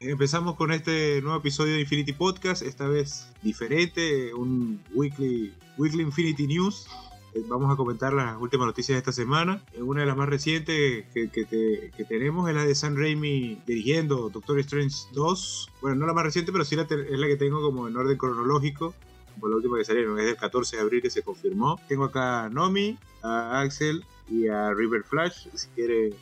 [0.00, 6.46] Empezamos con este nuevo episodio de Infinity Podcast, esta vez diferente, un weekly, weekly Infinity
[6.46, 6.86] News.
[7.34, 9.62] Eh, vamos a comentar las últimas noticias de esta semana.
[9.72, 14.28] Eh, una de las más recientes que, que, tenemos es la de Sam Raimi dirigiendo
[14.28, 15.70] Doctor Strange 2.
[15.80, 18.18] Bueno, no la más reciente, pero sí la es la que tengo como en orden
[18.18, 18.94] cronológico.
[19.40, 21.80] Por la última que salieron, es del 14 de abril que se confirmó.
[21.88, 25.48] Tengo acá a Nomi, a Axel y a River Flash.
[25.54, 26.14] Si quiere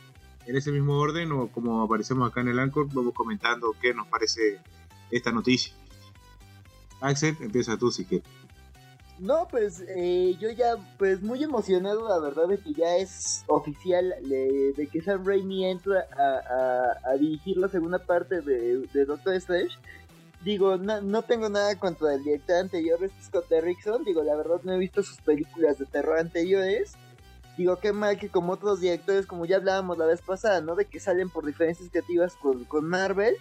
[0.45, 4.07] en ese mismo orden o como aparecemos acá en el Anchor, vamos comentando qué nos
[4.07, 4.59] parece
[5.11, 5.73] esta noticia.
[7.01, 8.27] Axel, empieza tú si quieres.
[9.17, 14.13] No, pues eh, yo ya, pues muy emocionado, la verdad, de que ya es oficial
[14.23, 19.77] de, que Sam Raimi entra a, dirigir la segunda parte de, Doctor Strange.
[20.43, 24.03] Digo, no, no, tengo nada contra el director anterior, Scott Derrickson.
[24.03, 26.97] Digo, la verdad no he visto sus películas de terror anteriores.
[27.57, 30.75] Digo, qué mal que como otros directores, como ya hablábamos la vez pasada, ¿no?
[30.75, 33.35] De que salen por diferencias creativas con, con Marvel.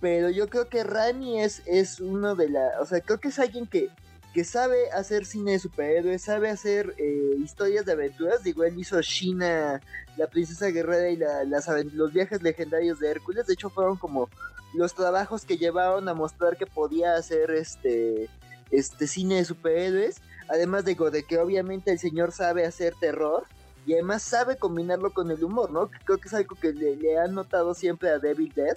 [0.00, 2.80] Pero yo creo que Rami es, es uno de la...
[2.80, 3.90] O sea, creo que es alguien que,
[4.32, 8.42] que sabe hacer cine de superhéroes, sabe hacer eh, historias de aventuras.
[8.42, 9.80] Digo, él hizo China,
[10.16, 13.46] la princesa guerrera y la, las, los viajes legendarios de Hércules.
[13.46, 14.30] De hecho, fueron como
[14.74, 18.30] los trabajos que llevaron a mostrar que podía hacer este,
[18.70, 20.20] este cine de superhéroes.
[20.50, 23.44] Además de, de que obviamente el señor sabe hacer terror
[23.86, 25.90] y además sabe combinarlo con el humor, ¿no?
[26.04, 28.76] Creo que es algo que le, han notado siempre a Devil Dead,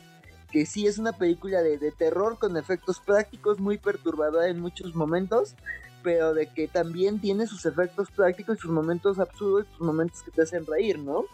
[0.52, 5.56] que sí es una película de, terror con efectos prácticos muy perturbadora en muchos momentos,
[6.04, 10.44] pero de que también tiene sus efectos prácticos, sus momentos absurdos, sus momentos que te
[10.44, 11.26] hacen reír, ¿no?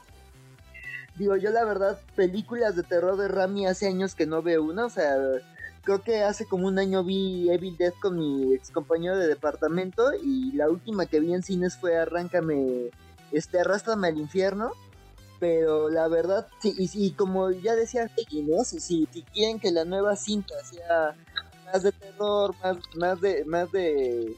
[1.17, 4.85] Digo, yo la verdad, películas de terror de Rami hace años que no veo una,
[4.85, 5.17] o sea,
[5.89, 10.13] creo que hace como un año vi Evil Dead con mi ex compañero de departamento
[10.13, 12.91] y la última que vi en cines fue Arráncame,
[13.31, 14.73] este, Arrástrame al infierno.
[15.39, 18.07] Pero la verdad, sí, y, como ya decía
[18.43, 18.63] ¿no?
[18.65, 21.15] Si, si, quieren que la nueva cinta sea
[21.65, 24.35] más de terror, más, más de, más de,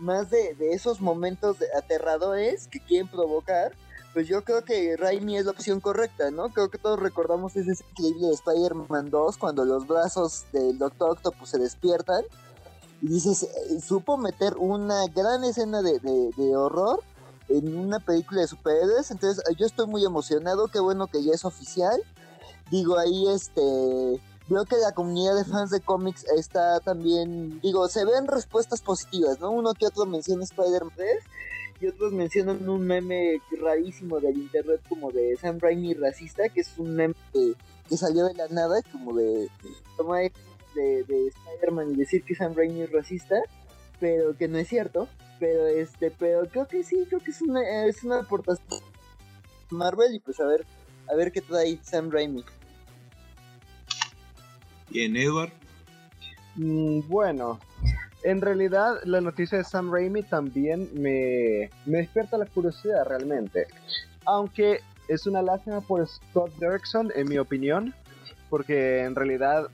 [0.00, 3.72] más de, de esos momentos aterradores que quieren provocar,
[4.12, 6.48] pues yo creo que Raimi es la opción correcta, ¿no?
[6.48, 11.50] Creo que todos recordamos ese increíble de Spider-Man 2 cuando los brazos del Doctor Octopus
[11.50, 12.24] se despiertan
[13.02, 17.02] y dices, eh, supo meter una gran escena de, de, horror
[17.48, 21.44] en una película de superhéroes, entonces yo estoy muy emocionado, qué bueno que ya es
[21.44, 22.00] oficial.
[22.70, 28.04] Digo, ahí este veo que la comunidad de fans de cómics está también, digo, se
[28.04, 29.50] ven respuestas positivas, ¿no?
[29.50, 31.24] Uno que otro menciona Spider-Man 3
[31.80, 36.76] y otros mencionan un meme rarísimo del internet como de Sam Raimi racista, que es
[36.76, 39.48] un meme que, salió de la nada, como de
[39.96, 40.30] tomar
[40.74, 43.36] de, de Spider-Man y decir que Sam Raimi es racista,
[43.98, 45.08] pero que no es cierto.
[45.38, 48.82] Pero este, pero creo que sí, creo que es una, es una aportación
[49.70, 50.66] Marvel y pues a ver,
[51.10, 52.44] a ver qué trae Sam Raimi.
[54.90, 55.52] Bien, Edward.
[56.56, 57.58] Mm, bueno,
[58.22, 63.66] en realidad la noticia de Sam Raimi también me, despierta la curiosidad realmente.
[64.26, 67.94] Aunque es una lástima por Scott Derrickson, en mi opinión,
[68.48, 69.68] porque en realidad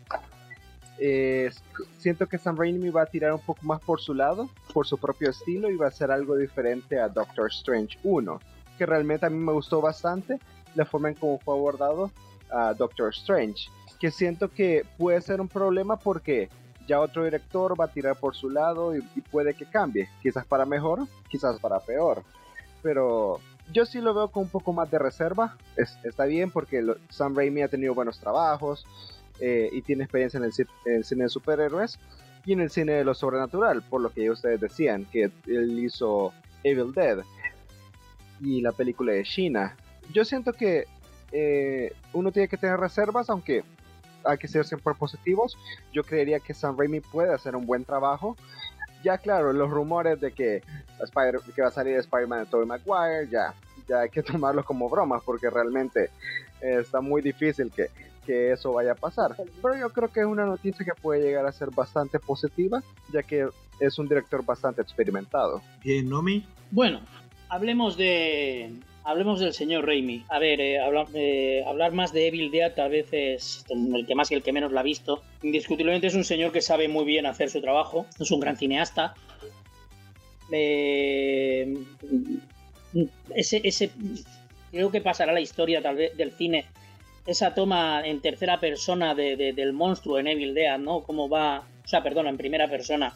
[0.98, 1.50] eh,
[1.98, 4.96] siento que Sam Raimi va a tirar un poco más por su lado, por su
[4.98, 8.40] propio estilo, y va a hacer algo diferente a Doctor Strange 1,
[8.78, 10.38] que realmente a mí me gustó bastante
[10.74, 12.10] la forma en cómo fue abordado
[12.50, 13.68] a Doctor Strange,
[13.98, 16.48] que siento que puede ser un problema porque
[16.86, 20.64] ya otro director va a tirar por su lado y, puede que cambie, quizás para
[20.64, 22.22] mejor, quizás para peor.
[22.82, 23.40] Pero
[23.72, 25.56] yo sí lo veo con un poco más de reserva.
[25.76, 28.86] está bien porque Sam Raimi ha tenido buenos trabajos
[29.40, 31.98] eh, y tiene experiencia en el, cine de superhéroes
[32.44, 35.78] y en el cine de lo sobrenatural, por lo que ya ustedes decían, que él
[35.80, 37.18] hizo Evil Dead
[38.40, 39.76] y la película de China.
[40.12, 40.86] Yo siento que
[41.32, 43.64] eh, uno tiene que tener reservas, aunque
[44.26, 45.56] hay que ser siempre positivos.
[45.92, 48.36] Yo creería que Sam Raimi puede hacer un buen trabajo.
[49.02, 50.62] Ya claro, los rumores de que,
[51.00, 53.54] Spider que va a salir Spider-Man de Tobey Maguire, ya,
[53.88, 56.10] ya hay que tomarlo como bromas porque realmente
[56.60, 57.88] eh, está muy difícil que,
[58.26, 59.36] que eso vaya a pasar.
[59.62, 62.82] Pero yo creo que es una noticia que puede llegar a ser bastante positiva,
[63.12, 63.48] ya que
[63.80, 65.62] es un director bastante experimentado.
[65.82, 66.46] Bien, Nomi.
[66.70, 67.00] Bueno,
[67.48, 68.72] hablemos de,
[69.06, 70.24] Hablemos del señor Raimi.
[70.28, 70.80] A ver, eh,
[71.14, 74.52] eh, hablar más de Evil Dead tal vez es el que más y el que
[74.52, 75.22] menos la ha visto.
[75.44, 79.14] Indiscutiblemente es un señor que sabe muy bien hacer su trabajo, es un gran cineasta.
[80.50, 81.72] Eh,
[83.32, 83.90] ese, ese,
[84.72, 86.66] creo que pasará la historia tal vez del cine.
[87.26, 91.04] Esa toma en tercera persona de, del monstruo en Evil Dead, ¿no?
[91.04, 93.14] Cómo va, o sea, perdón, en primera persona,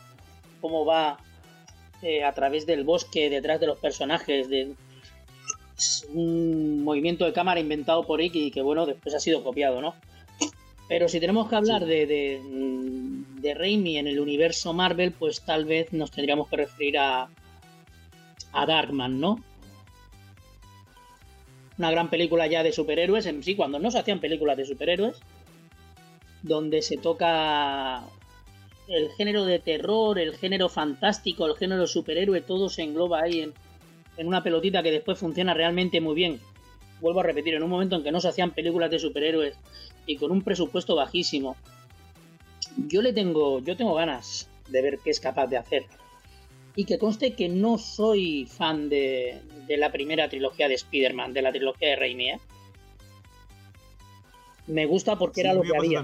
[0.60, 1.18] cómo va
[2.00, 4.72] eh, a través del bosque detrás de los personajes, de
[6.12, 9.94] un movimiento de cámara inventado por Iki que bueno, después ha sido copiado, ¿no?
[10.88, 12.40] Pero si tenemos que hablar de, de,
[13.40, 17.28] de, Raimi en el universo Marvel, pues tal vez nos tendríamos que referir a,
[18.52, 19.40] a Darkman, ¿no?
[21.78, 25.16] Una gran película ya de superhéroes, en sí, cuando no se hacían películas de superhéroes,
[26.42, 28.02] donde se toca
[28.88, 33.54] el género de terror, el género fantástico, el género superhéroe, todo se engloba ahí en,
[34.16, 36.40] en una pelotita que después funciona realmente muy bien.
[37.00, 39.56] Vuelvo a repetir, en un momento en que no se hacían películas de superhéroes
[40.06, 41.56] y con un presupuesto bajísimo,
[42.76, 45.84] yo le tengo, yo tengo ganas de ver qué es capaz de hacer.
[46.76, 51.42] Y que conste que no soy fan de, de la primera trilogía de Spider-Man, de
[51.42, 52.30] la trilogía de Raimi.
[52.30, 52.40] ¿eh?
[54.66, 56.02] Me gusta porque era lo que había.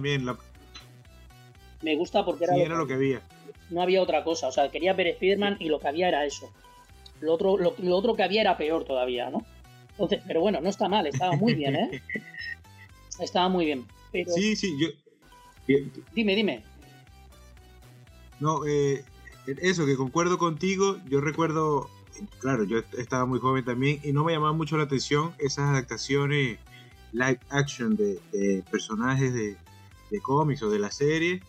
[1.82, 3.20] Me gusta porque era, lo, lo, que había.
[3.70, 4.48] No había otra cosa.
[4.48, 6.50] O sea, quería ver Spider-Man y lo que había era eso.
[7.20, 9.44] Lo otro, lo, otro que había era peor todavía, ¿no?
[9.90, 12.02] Entonces, pero bueno, no está mal, estaba muy bien, ¿eh?
[13.20, 13.86] estaba muy bien.
[14.34, 14.88] Sí, sí, yo...
[16.14, 16.62] Dime, dime.
[18.38, 19.04] No, eh,
[19.46, 21.88] eso, que concuerdo contigo, yo recuerdo,
[22.40, 26.58] claro, yo estaba muy joven también y no me llamaba mucho la atención esas adaptaciones
[27.12, 29.56] live action de, personajes de,
[30.10, 31.42] de cómics o de la serie.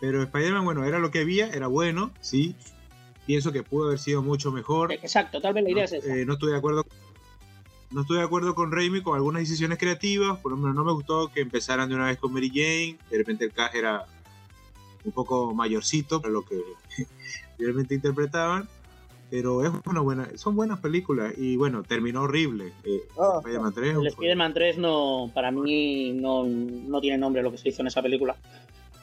[0.00, 2.54] Pero Spider-Man, bueno, era lo que había, era bueno, sí,
[3.26, 4.92] pienso que pudo haber sido mucho mejor.
[4.92, 6.14] Exacto, tal vez la idea es esa.
[6.14, 6.86] Eh, no estoy de acuerdo.
[7.90, 10.38] No estoy de acuerdo con Raimi con algunas decisiones creativas.
[10.38, 12.98] Por ejemplo, no me gustó que empezaran de una vez con Mary Jane.
[13.10, 14.06] De repente el cast era
[15.04, 16.60] un poco mayorcito para lo que
[17.58, 18.68] realmente interpretaban.
[19.28, 21.32] Pero es una buena, son buenas películas.
[21.36, 22.72] Y bueno, terminó horrible.
[22.84, 23.96] Eh, oh, Spider-Man 3.
[23.96, 27.88] El Spider-Man 3 no, para mí no, no tiene nombre lo que se hizo en
[27.88, 28.36] esa película.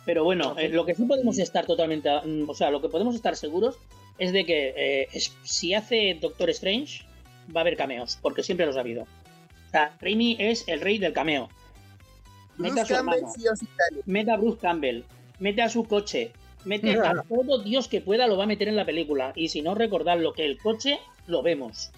[0.05, 3.15] Pero bueno, eh, lo que sí podemos estar totalmente, mm, o sea, lo que podemos
[3.15, 3.77] estar seguros
[4.17, 7.05] es de que eh, si hace Doctor Strange
[7.55, 9.03] va a haber cameos, porque siempre los ha habido.
[9.03, 11.49] O sea, Raimi es el rey del cameo.
[12.57, 13.03] Mete a,
[14.05, 15.03] mete a Bruce Campbell,
[15.39, 16.31] mete a su coche,
[16.65, 19.33] mete a todo Dios que pueda lo va a meter en la película.
[19.35, 21.91] Y si no recordad lo que el coche, lo vemos.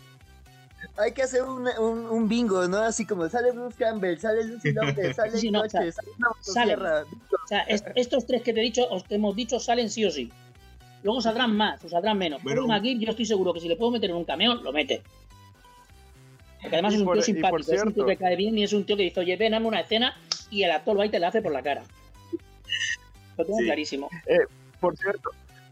[0.98, 2.78] Hay que hacer un, un, bingo, ¿no?
[2.78, 5.92] Así como sale Bruce Campbell, sale Lucy López, sale el coche,
[6.42, 9.90] sale una O sea, estos tres que te he dicho, os que hemos dicho, salen
[9.90, 10.32] sí o sí.
[11.06, 12.42] Luego saldrán más o saldrán menos.
[12.44, 15.04] Pero aquí yo estoy seguro que si le puedo meter en un camión, lo mete.
[16.60, 18.88] Porque además es un tío simpático, es un tío que cae bien y es un
[18.88, 20.18] tío que dice, oye, ven, dame una escena
[20.50, 21.84] y el actor va y te la hace por la cara.
[23.38, 24.10] Lo tengo clarísimo.
[24.26, 24.48] Eh,
[24.80, 25.30] por cierto,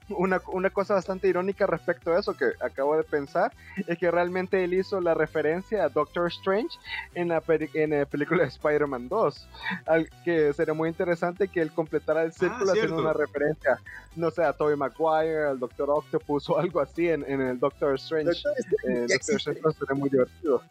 [0.09, 3.53] una, una, cosa bastante irónica respecto a eso que acabo de pensar
[3.87, 6.77] es que realmente él hizo la referencia a Doctor Strange
[7.15, 7.41] en la,
[7.73, 9.47] en la película de Spider-Man 2,
[9.85, 13.79] al que sería muy interesante que él completara el ah, círculo haciendo una referencia,
[14.15, 17.95] no sé, a Tobey Maguire, al Doctor Octopus o algo así en, en el Doctor
[17.95, 18.31] Strange.
[18.43, 18.53] Doctor
[18.87, 20.61] eh, Strange sería muy divertido.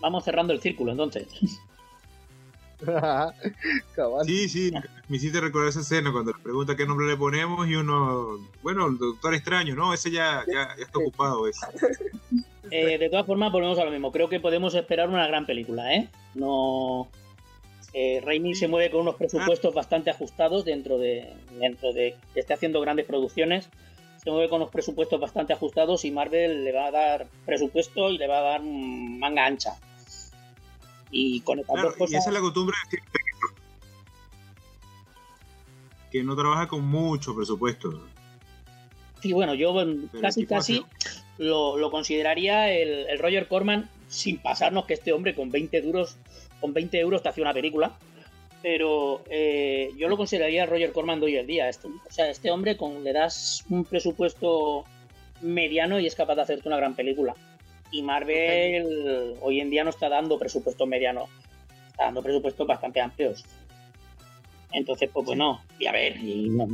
[0.00, 1.28] Vamos cerrando el círculo entonces.
[4.26, 4.72] sí, sí,
[5.08, 8.88] me hiciste recordar esa escena cuando le pregunta qué nombre le ponemos y uno, bueno,
[8.88, 11.46] el doctor extraño, no, ese ya, ya, está ocupado.
[11.46, 11.66] Ese.
[12.70, 14.10] Eh, de todas formas, volvemos a lo mismo.
[14.12, 16.08] Creo que podemos esperar una gran película, ¿eh?
[16.34, 17.06] No.
[17.92, 22.54] Eh, Raimi se mueve con unos presupuestos bastante ajustados dentro de, dentro de que esté
[22.54, 23.68] haciendo grandes producciones.
[24.16, 28.16] Se mueve con unos presupuestos bastante ajustados y Marvel le va a dar presupuesto y
[28.16, 29.76] le va a dar manga ancha.
[31.12, 32.12] Y con estas dos cosas.
[32.12, 32.98] Y esa es la costumbre de
[36.12, 38.06] que no trabaja con mucho presupuesto.
[39.22, 39.74] Sí, bueno, yo
[40.20, 40.84] casi, casi
[41.38, 46.18] lo, consideraría el, Roger Corman sin pasarnos que este hombre con 20 duros,
[46.60, 47.98] con 20 euros te hace una película.
[48.62, 51.68] Pero eh, yo lo consideraría el Roger Corman de hoy en día.
[51.68, 54.84] Este, o sea, este hombre con, le das un presupuesto
[55.40, 57.34] mediano y es capaz de hacerte una gran película.
[57.92, 61.28] Y Marvel hoy en día no está dando presupuestos medianos,
[61.88, 63.44] está dando presupuestos bastante amplios.
[64.72, 66.66] Entonces, pues bueno, y a ver, y no,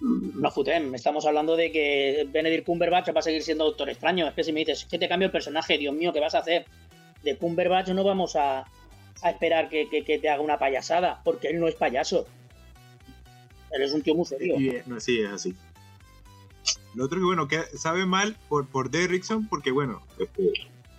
[0.00, 4.28] no futen, estamos hablando de que Benedict Cumberbatch va a seguir siendo Doctor Extraño.
[4.28, 6.38] Es que si me dices, que te cambio el personaje, Dios mío, ¿qué vas a
[6.38, 6.66] hacer?
[7.24, 8.64] De Cumberbatch no vamos a,
[9.24, 12.26] esperar que, te haga una payasada, porque él no es payaso.
[13.72, 14.56] Él es un tío muy serio.
[15.00, 15.54] sí, es así.
[16.96, 20.50] Lo otro que, bueno, que sabe mal por, por Derrickson, porque, bueno, este,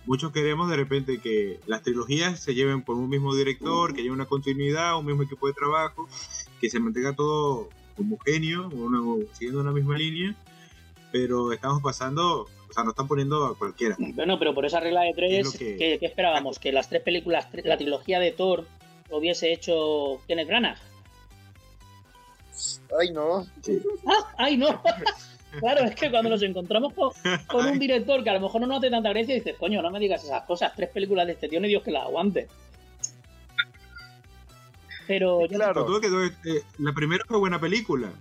[0.06, 4.12] muchos queremos de repente que las trilogías se lleven por un mismo director, que haya
[4.12, 6.08] una continuidad, un mismo equipo de trabajo,
[6.60, 10.36] que se mantenga todo homogéneo, una, siguiendo una misma línea.
[11.10, 13.96] pero estamos pasando, o sea, no están poniendo a cualquiera.
[13.98, 16.60] Bueno, pero por esa regla de tres, ¿qué, esperábamos?
[16.60, 18.68] ¿Que las tres películas, la trilogía de Thor,
[19.10, 20.78] lo hubiese hecho Kenneth Branagh?
[23.00, 23.46] Ay, no.
[24.06, 24.80] Ah, ay, no.
[25.60, 26.92] Claro, es que cuando nos encontramos
[27.46, 29.90] con, un director que a lo mejor no nos hace tanta gracia, dices, coño, no
[29.90, 32.48] me digas esas cosas, tres películas de este tío, ni Dios que las aguante.
[35.06, 35.86] Pero claro.
[36.44, 38.12] Eh, la primera fue buena película.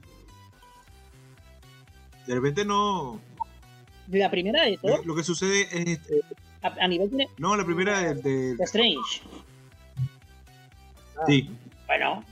[2.25, 3.19] De repente no.
[4.07, 5.03] La primera de todo.
[5.03, 5.87] Lo que sucede es.
[5.99, 6.21] Este,
[6.61, 7.27] a, nivel de.
[7.37, 8.55] No, la primera de.
[8.55, 8.63] de...
[8.63, 9.21] Strange.
[11.27, 11.49] Sí.
[11.87, 12.23] Bueno,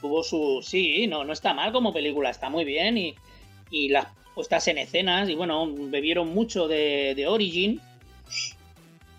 [0.00, 0.60] tuvo su.
[0.62, 3.16] Sí, no, no está mal como película, está muy bien y,
[3.72, 5.28] y las puestas en escenas.
[5.28, 7.80] Y bueno, bebieron mucho de, de Origin.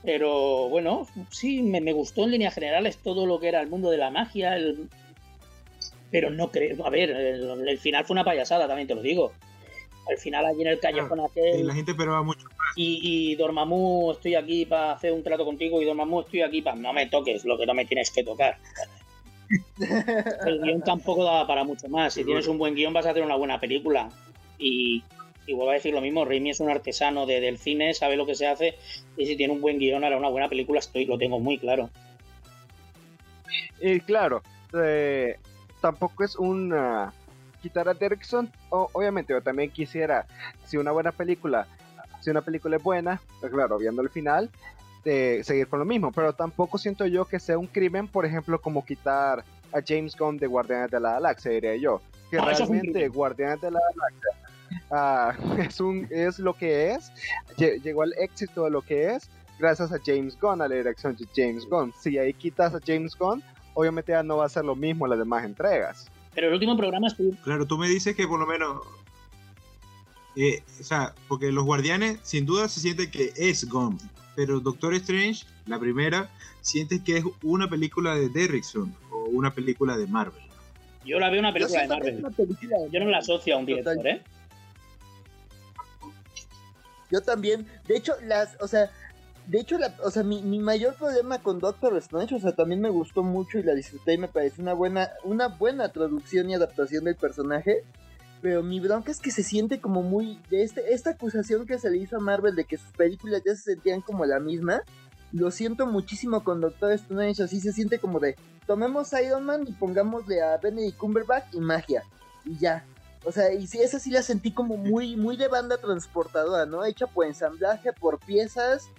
[0.04, 3.98] Pero bueno, sí, me, gustó en líneas generales todo lo que era el mundo de
[3.98, 4.56] la magia.
[6.12, 6.86] Pero no creo.
[6.86, 9.34] A ver, el, final fue una payasada, también te lo digo.
[10.10, 11.66] Al final, allí en el callejón ah, aquel.
[11.66, 12.46] la gente esperaba mucho
[12.76, 15.82] Y, y Dormammu, estoy aquí para hacer un trato contigo.
[15.82, 16.76] Y Dormammu, estoy aquí para.
[16.76, 18.58] No me toques lo que no me tienes que tocar.
[20.46, 22.14] el guion tampoco daba para mucho más.
[22.14, 24.10] Si tienes un buen guion, vas a hacer una buena película.
[24.58, 25.04] Y
[25.46, 28.26] y vuelvo a decir lo mismo, Raimi es un artesano de, del cine, sabe lo
[28.26, 28.76] que se hace
[29.18, 31.90] y si tiene un buen guion hará una buena película, estoy, lo tengo muy claro.
[33.82, 34.42] Y claro,
[34.74, 35.38] eh,
[35.82, 36.74] tampoco es un
[37.62, 40.26] quitar a Derrickson, obviamente yo también quisiera,
[40.66, 41.68] si una buena película,
[42.22, 44.50] si una película es buena, pues claro, viendo el final,
[45.04, 48.86] seguir con lo mismo, pero tampoco siento yo que sea un crimen, por ejemplo, como
[48.86, 49.44] quitar
[49.74, 52.02] a James Gunn de Guardianes de la Galaxia, diría yo.
[52.30, 54.43] Que realmente Guardianes de la Galaxia
[54.92, 57.12] Ah, es, un, es lo que es,
[57.58, 61.26] llegó al éxito de lo que es gracias a James Gunn, a la dirección de
[61.36, 61.94] James Gunn.
[62.00, 63.42] Si ahí quitas a James Gunn,
[63.74, 66.12] obviamente ya no va a ser lo mismo las demás entregas.
[66.36, 67.32] Pero el último programa estuvo...
[67.44, 68.82] Claro, tú me dices que por lo menos...
[70.36, 74.00] Eh, o sea, porque los guardianes sin duda se siente que es Gunn,
[74.36, 76.30] pero Doctor Strange, la primera,
[76.62, 80.42] sientes que es una película de Derrickson o una película de Marvel.
[81.06, 82.24] Yo la veo una película de Marvel.
[82.92, 84.24] Yo no la asocio a un director, ¿eh?
[87.14, 88.90] Yo también, de hecho, las, o sea,
[89.46, 92.82] de hecho, la, o sea, mi, mi, mayor problema con Doctor Strange, o sea, también
[92.82, 96.56] me gustó mucho y la disfruté y me parece una buena, una buena traducción y
[96.56, 97.84] adaptación del personaje.
[98.42, 100.40] Pero mi bronca es que se siente como muy.
[100.50, 103.56] De este, esta acusación que se le hizo a Marvel de que sus películas ya
[103.56, 104.82] se sentían como la misma.
[105.32, 107.44] Lo siento muchísimo con Doctor Strange.
[107.44, 108.36] Así se siente como de.
[108.66, 112.04] Tomemos Iron Man y pongámosle a Benedict Cumberbatch y magia.
[112.44, 112.84] Y ya.
[113.26, 116.84] O sea, y sí, esa sí la sentí como muy, muy de banda transportadora, ¿no?
[116.84, 118.90] Hecha por ensamblaje, por piezas,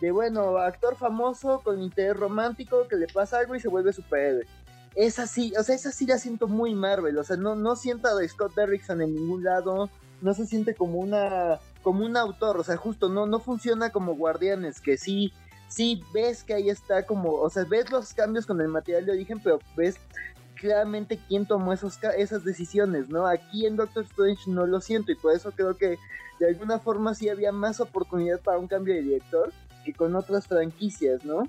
[0.00, 4.46] de bueno, actor famoso con interés romántico que le pasa algo y se vuelve superhéroe.
[4.94, 8.08] Es así, o sea, esa sí la siento muy Marvel, o sea, no, no siento
[8.08, 12.64] a Scott Derrickson en ningún lado, no se siente como una, como un autor, o
[12.64, 15.32] sea, justo no, no funciona como Guardianes, que sí,
[15.68, 19.12] sí ves que ahí está como, o sea, ves los cambios con el material de
[19.12, 19.96] origen, pero ves
[20.64, 23.26] claramente quién tomó esos, esas decisiones, ¿no?
[23.26, 25.98] Aquí en Doctor Strange no lo siento y por eso creo que
[26.40, 29.52] de alguna forma sí había más oportunidad para un cambio de director
[29.84, 31.42] que con otras franquicias, ¿no?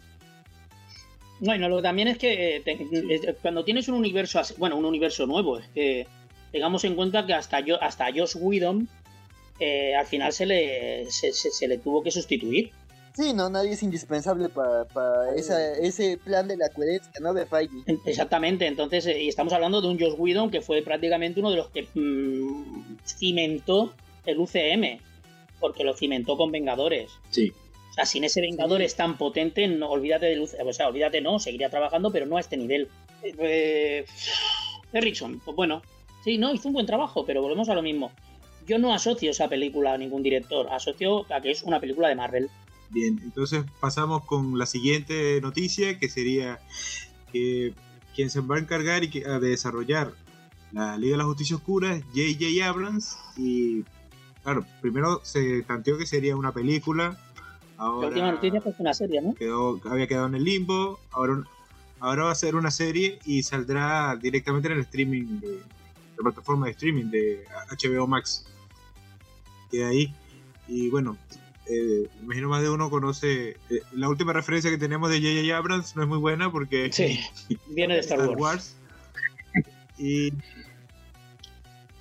[1.39, 5.59] Bueno, lo que también es que eh, cuando tienes un universo, bueno, un universo nuevo,
[5.59, 6.07] es que
[6.51, 8.89] tengamos en cuenta que hasta yo, hasta Josh Whedon
[9.61, 12.73] eh, al final se le, se le tuvo que sustituir.
[13.15, 17.33] Sí, no, nadie es indispensable para ese plan de la coherencia, ¿no?
[17.33, 17.77] De Feige.
[18.05, 21.57] Exactamente, entonces, eh, y estamos hablando de un Josh Whedon que fue prácticamente uno de
[21.57, 23.93] los que mm, cimentó
[24.25, 24.99] el UCM,
[25.61, 27.11] porque lo cimentó con Vengadores.
[27.29, 27.53] Sí.
[27.91, 31.39] O sea, sin ese Vengadores tan potente, no, olvídate del UCM, o sea, olvídate, no,
[31.39, 32.89] seguiría trabajando, pero no a este nivel.
[33.23, 34.05] Eh,
[34.91, 35.81] Erickson, pues bueno,
[36.25, 38.11] sí, no, hizo un buen trabajo, pero volvemos a lo mismo.
[38.67, 42.15] Yo no asocio esa película a ningún director, asocio a que es una película de
[42.15, 42.49] Marvel.
[42.89, 46.59] Bien, entonces pasamos con la siguiente noticia, que sería
[47.31, 47.73] que
[48.15, 50.13] quien se va a encargar y de desarrollar
[50.75, 52.67] la Liga de la Justicia Oscura es J.J.
[52.67, 53.17] Abrams.
[53.37, 53.83] Y
[54.43, 57.17] claro, primero se tanteó que sería una película.
[57.77, 59.35] Ahora la última noticia fue una serie, ¿no?
[59.89, 60.99] había quedado en el limbo.
[61.11, 61.43] Ahora,
[61.99, 65.61] ahora va a ser una serie y saldrá directamente en el streaming, de,
[66.17, 68.45] la plataforma de streaming de HBO Max.
[69.71, 70.13] Que ahí.
[70.67, 71.17] Y bueno,
[71.67, 73.57] eh, imagino más de uno conoce.
[73.69, 75.57] Eh, la última referencia que tenemos de J.J.
[75.57, 76.91] Abrams no es muy buena porque.
[76.91, 77.19] Sí,
[77.69, 78.75] viene de Star, Wars.
[79.97, 80.31] Y.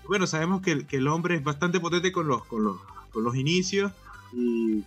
[0.06, 2.76] Bueno, sabemos que, el hombre es bastante potente con los, con los,
[3.10, 3.90] con los inicios
[4.34, 4.84] y,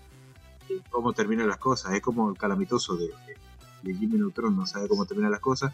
[0.92, 1.94] cómo terminan las cosas.
[1.94, 3.10] Es como el calamitoso de,
[3.82, 5.74] de, Jimmy Neutron, no sabe cómo terminan las cosas.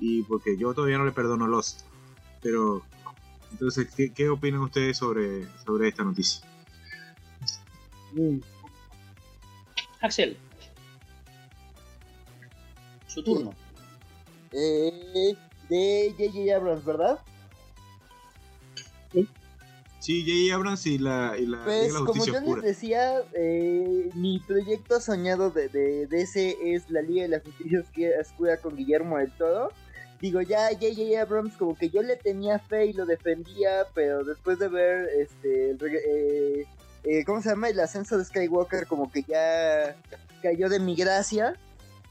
[0.00, 1.84] Y porque yo todavía no le perdono los.
[2.40, 2.82] Pero
[3.52, 6.46] Entonces, ¿qué, opinan ustedes sobre, sobre esta noticia?
[8.14, 8.40] Mm.
[10.00, 10.36] Axel.
[13.06, 13.54] Su turno.
[14.52, 15.36] Eh,
[15.68, 16.56] de J.J.
[16.56, 17.18] Abrams, ¿verdad?
[20.00, 20.54] Sí, J.J.
[20.54, 25.68] Abrams y la, y la, pues, como yo les decía, eh, mi proyecto soñado de,
[25.68, 27.82] de, DC es la Liga de la Justicia
[28.20, 29.70] Oscura con Guillermo del Todo.
[30.20, 31.20] Digo, ya J.J.
[31.22, 35.70] Abrams como que yo le tenía fe y lo defendía, pero después de ver este
[35.70, 36.66] eh,
[37.04, 37.68] eh, ¿cómo se llama?
[37.68, 39.96] El ascenso de Skywalker como que ya
[40.42, 41.54] cayó de mi gracia.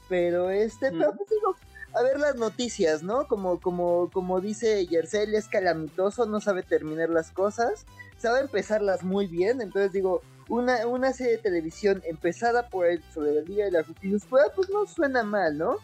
[0.08, 1.56] Pero este, pero pues digo,
[1.94, 3.26] a ver las noticias, ¿no?
[3.26, 7.86] Como, como, como dice Yercel, es calamitoso, no sabe terminar las cosas,
[8.18, 13.38] sabe empezarlas muy bien, entonces digo, una, una serie de televisión empezada por él sobre
[13.38, 15.76] el Día de la Justicia Oscura, pues no suena mal, ¿no?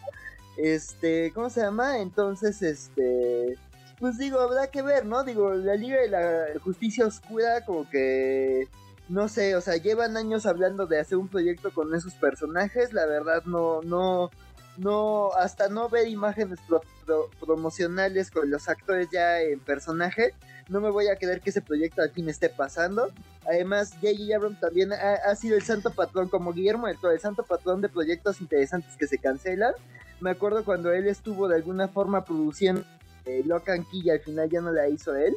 [0.57, 1.99] Este, ¿cómo se llama?
[1.99, 3.57] Entonces, este,
[3.99, 5.23] pues digo, habrá que ver, ¿no?
[5.23, 8.67] Digo, la Liga de la Justicia Oscura como que
[9.11, 13.05] no sé, o sea, llevan años hablando de hacer un proyecto con esos personajes, la
[13.05, 14.31] verdad no, no,
[14.77, 16.59] no, hasta no ver imágenes
[17.41, 20.33] promocionales con los actores ya en personaje,
[20.69, 23.11] no me voy a creer que ese proyecto aquí me esté pasando.
[23.45, 24.33] Además, J.J.
[24.33, 28.39] Abrams también ha, sido el santo patrón, como Guillermo del el santo patrón de proyectos
[28.39, 29.73] interesantes que se cancelan.
[30.21, 32.85] Me acuerdo cuando él estuvo de alguna forma produciendo
[33.25, 35.35] eh, Locan Key y al final ya no la hizo él.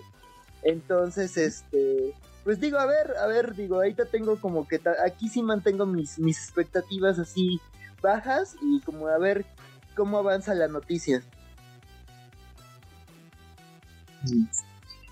[0.63, 2.15] Entonces, este,
[2.45, 6.19] pues digo, a ver, a ver, digo, ahorita tengo como que aquí sí mantengo mis,
[6.19, 7.61] mis expectativas así
[8.03, 9.47] bajas y como a ver
[9.97, 11.23] cómo avanza la noticia.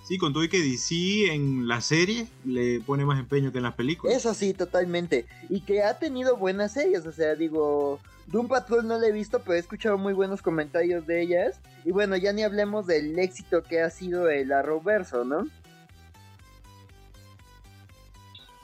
[0.06, 3.64] Sí, con todo y que DC en la serie le pone más empeño que en
[3.64, 4.16] las películas.
[4.16, 5.26] Eso sí, totalmente.
[5.48, 9.40] Y que ha tenido buenas series, o sea, digo, Doom Patrol no la he visto,
[9.40, 11.60] pero he escuchado muy buenos comentarios de ellas.
[11.84, 15.46] Y bueno, ya ni hablemos del éxito que ha sido el Arrowverso, ¿no?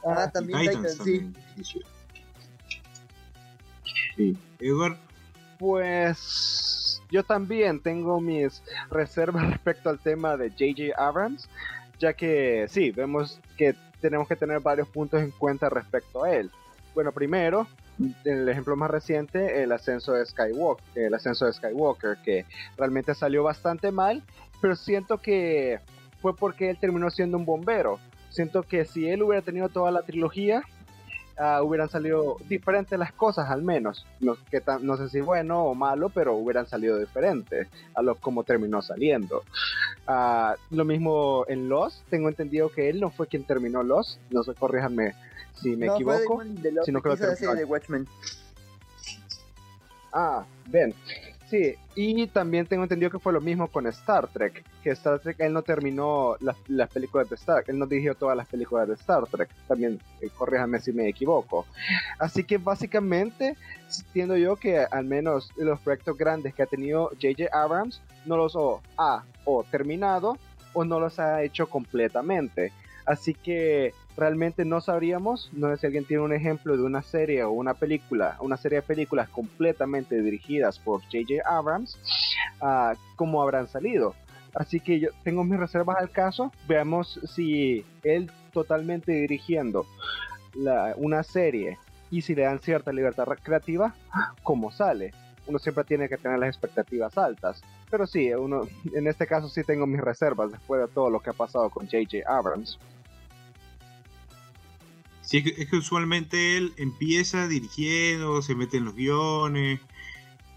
[0.04, 1.32] Ah, también Titans, sí.
[5.58, 11.48] Pues yo también tengo mis reservas respecto al tema de JJ Abrams,
[11.98, 16.50] ya que sí, vemos que tenemos que tener varios puntos en cuenta respecto a él.
[16.94, 17.66] Bueno, primero,
[18.24, 22.44] el ejemplo más reciente, el ascenso de Skywalker, el ascenso de Skywalker, que
[22.76, 24.22] realmente salió bastante mal,
[24.60, 25.80] pero siento que
[26.20, 27.98] fue porque él terminó siendo un bombero.
[28.30, 30.62] Siento que si él hubiera tenido toda la trilogía,
[31.40, 34.04] Ah, hubieran salido diferentes las cosas al menos.
[34.18, 38.42] No, que no sé si bueno o malo, pero hubieran salido diferentes a lo como
[38.42, 39.44] terminó saliendo.
[40.08, 44.42] Ah, lo mismo en Lost, tengo entendido que él no fue quien terminó Lost, no
[44.42, 45.14] sé, corríjanme
[45.54, 46.42] si me equivoco,
[46.84, 47.54] sino que lo terminó.
[47.54, 48.08] De Watchmen.
[50.12, 50.92] Ah, ven.
[51.50, 55.40] Sí, y también tengo entendido que fue lo mismo con Star Trek, que Star Trek
[55.40, 58.94] él no terminó las, películas de Star Trek, él no dirigió todas las películas de
[58.94, 61.64] Star Trek, también eh, corríjame si me equivoco.
[62.18, 63.56] Así que básicamente
[64.06, 68.54] entiendo yo que al menos los proyectos grandes que ha tenido JJ Abrams no los
[68.98, 70.36] ha o terminado
[70.74, 72.72] o no los ha hecho completamente.
[73.06, 77.44] Así que realmente no sabríamos, no sé si alguien tiene un ejemplo de una serie
[77.44, 81.48] o una película, una serie de películas completamente dirigidas por J.J.
[81.48, 81.96] Abrams,
[82.60, 84.14] uh, cómo habrán salido.
[84.54, 86.50] Así que yo tengo mis reservas al caso.
[86.66, 89.86] Veamos si él totalmente dirigiendo
[90.96, 91.78] una serie
[92.10, 93.94] y si le dan cierta libertad creativa,
[94.42, 95.12] cómo sale.
[95.46, 97.62] Uno siempre tiene que tener las expectativas altas.
[97.88, 101.30] Pero sí, uno, en este caso sí tengo mis reservas después de todo lo que
[101.30, 102.18] ha pasado con J.J.
[102.26, 102.78] Abrams.
[105.28, 109.78] Sí, es que, usualmente él empieza dirigiendo, se mete en los guiones,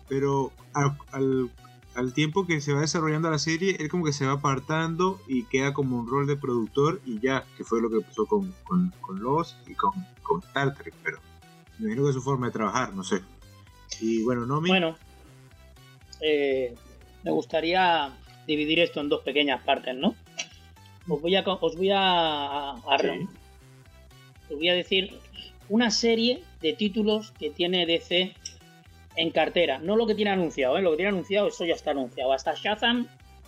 [0.08, 5.20] pero al, tiempo que se va desarrollando la serie, él como que se va apartando
[5.28, 8.56] y queda como un rol de productor y ya, que fue lo que pasó con,
[8.64, 9.92] con, con Lost y con,
[10.24, 11.20] con Star Trek, pero
[11.78, 13.20] me imagino que es su forma de trabajar, no sé.
[14.00, 14.96] Y bueno, no Bueno,
[16.22, 16.74] eh,
[17.24, 18.10] me gustaría
[18.48, 20.16] dividir esto en dos pequeñas partes, ¿no?
[21.10, 22.74] Os voy a, os voy a,
[24.56, 25.20] voy a decir
[25.70, 28.34] una serie de títulos que tiene DC
[29.16, 29.80] en cartera.
[29.80, 30.82] No lo que tiene anunciado, ¿eh?
[30.82, 32.34] lo que tiene anunciado, eso ya está anunciado.
[32.34, 33.08] Hasta Shazam,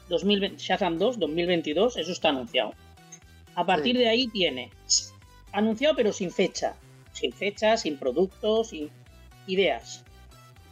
[0.10, 2.74] 2020, Shazam 2 2022, eso está anunciado.
[3.56, 4.72] A partir de ahí tiene
[5.52, 6.76] anunciado pero sin fecha.
[7.12, 8.90] Sin fecha, sin productos, sin
[9.48, 10.04] ideas.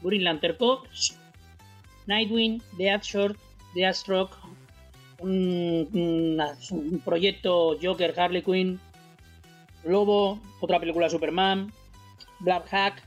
[0.02, 1.15] Green Lantern Corps,
[2.08, 3.38] Nightwing, Deathshot,
[3.76, 4.36] Deathstroke,
[5.20, 6.41] un, un,
[6.72, 8.80] un proyecto Joker Harley Quinn,
[9.84, 11.72] Lobo, otra película de Superman,
[12.39, 13.04] Black Hack,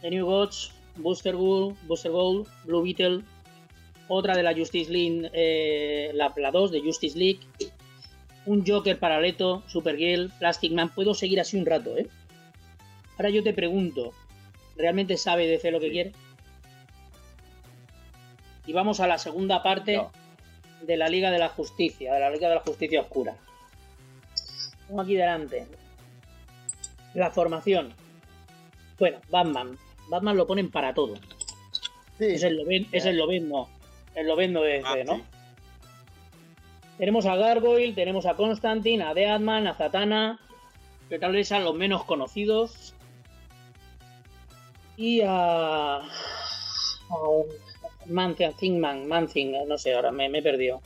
[0.00, 3.22] The New Gods, Booster Gold, Booster Gold, Blue Beetle,
[4.08, 7.40] otra de la Justice League, eh, la, 2 de Justice League,
[8.46, 12.08] un Joker paraleto, Supergirl, Plastic Man, puedo seguir así un rato, ¿eh?
[13.16, 14.12] Ahora yo te pregunto,
[14.76, 16.12] ¿realmente sabe DC lo que quiere?
[18.66, 20.00] Y vamos a la segunda parte
[20.82, 23.36] de la Liga de la Justicia, de la Liga de la Justicia Oscura.
[24.86, 25.66] Tengo aquí delante.
[27.14, 27.94] La formación.
[28.98, 29.78] Bueno, Batman.
[30.08, 31.14] Batman lo ponen para todo.
[32.18, 33.68] Es el Loben, es el Lobezno.
[34.14, 35.20] El Lobezno de DC, ¿no?
[36.98, 40.40] Tenemos a Gargoyle, tenemos a Constantine, a Deadman, a Zatanna,
[41.08, 42.94] que tal vez sean los menos conocidos.
[44.96, 45.98] Y a.
[45.98, 46.02] a
[48.06, 50.80] Manthing, Thingman, Manthing, no sé, ahora me, me he perdido.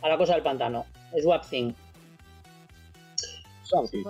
[0.00, 0.86] A la cosa del pantano.
[1.20, 1.72] Swap Thing.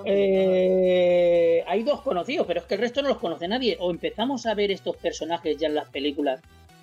[0.04, 3.76] Eh, hay dos conocidos, pero es que el resto no los conoce nadie.
[3.80, 6.40] O empezamos a ver estos personajes ya en las películas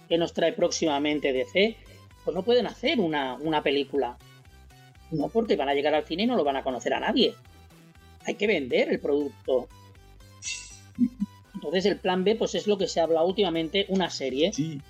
[0.07, 1.75] que nos trae próximamente DC,
[2.23, 4.17] pues no pueden hacer una, una película.
[5.11, 7.33] No porque van a llegar al cine y no lo van a conocer a nadie.
[8.25, 9.67] Hay que vender el producto.
[11.53, 14.51] Entonces el plan B pues es lo que se habla últimamente, una serie.
[14.53, 14.81] Sí.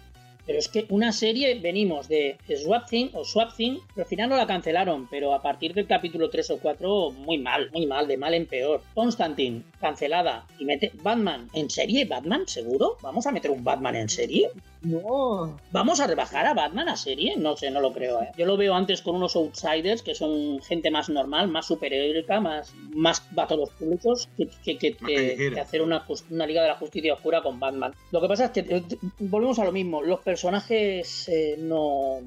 [0.46, 4.30] Pero es que una serie venimos de Swap Thing o Swap Thing, pero al final
[4.30, 8.08] no la cancelaron, pero a partir del capítulo 3 o 4, muy mal, muy mal,
[8.08, 8.82] de mal en peor.
[8.94, 10.46] Constantine, cancelada.
[10.60, 12.06] Y mete Batman, ¿en serie?
[12.06, 12.44] ¿Batman?
[12.48, 12.98] ¿Seguro?
[13.02, 14.50] ¿Vamos a meter un Batman en serie?
[14.86, 15.58] No.
[15.72, 17.36] ¿Vamos a rebajar a Batman a serie?
[17.38, 18.32] No sé, no lo creo, ¿eh?
[18.38, 22.74] Yo lo veo antes con unos outsiders que son gente más normal, más superheroica, más,
[22.94, 26.68] más va todos los públicos, que, que, que, que- que hacer una, una Liga de
[26.68, 27.94] la Justicia Oscura con Batman.
[28.12, 28.84] Lo que pasa es que eh,
[29.20, 32.20] volvemos a lo mismo, los personajes eh, no...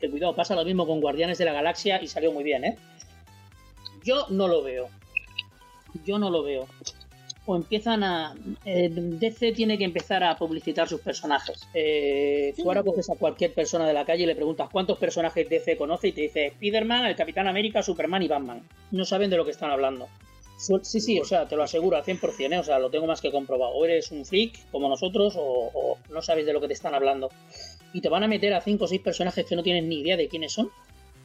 [0.00, 2.78] Que cuidado, pasa lo mismo con Guardianes de la Galaxia y salió muy bien, ¿eh?
[4.02, 4.88] Yo no lo veo.
[6.06, 6.66] Yo no lo veo.
[7.46, 8.34] O empiezan a.
[8.64, 11.66] eh, DC tiene que empezar a publicitar sus personajes.
[11.74, 12.52] Eh.
[12.56, 15.76] Tú ahora coges a cualquier persona de la calle y le preguntas cuántos personajes DC
[15.76, 18.62] conoce y te dice Spider-Man, el Capitán América, Superman y Batman.
[18.90, 20.08] No saben de lo que están hablando.
[20.82, 22.58] Sí, sí, o sea, te lo aseguro al 100%, ¿eh?
[22.58, 23.72] o sea, lo tengo más que comprobado.
[23.72, 26.94] O eres un freak como nosotros o, o no sabes de lo que te están
[26.94, 27.30] hablando.
[27.94, 30.18] Y te van a meter a 5 o 6 personajes que no tienes ni idea
[30.18, 30.70] de quiénes son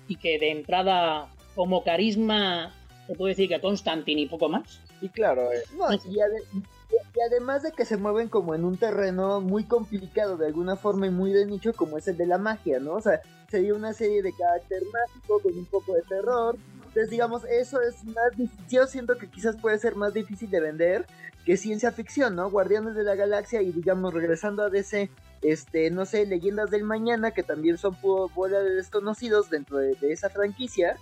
[0.07, 2.73] y que de entrada, como carisma,
[3.07, 4.79] te puedo decir que Constantine y poco más.
[5.01, 6.43] Y claro, eh, No, y, ade-
[6.91, 11.07] y además de que se mueven como en un terreno muy complicado de alguna forma
[11.07, 12.93] y muy de nicho como es el de la magia, ¿no?
[12.93, 16.55] O sea, sería una serie de carácter mágico con un poco de terror.
[16.87, 18.65] Entonces, digamos, eso es más difícil.
[18.69, 21.05] Yo siento que quizás puede ser más difícil de vender
[21.45, 22.49] que ciencia ficción, ¿no?
[22.49, 25.09] Guardianes de la Galaxia y, digamos, regresando a DC,
[25.41, 29.93] este, no sé, Leyendas del Mañana, que también son puro bola de desconocidos dentro de,
[29.95, 30.97] de esa franquicia.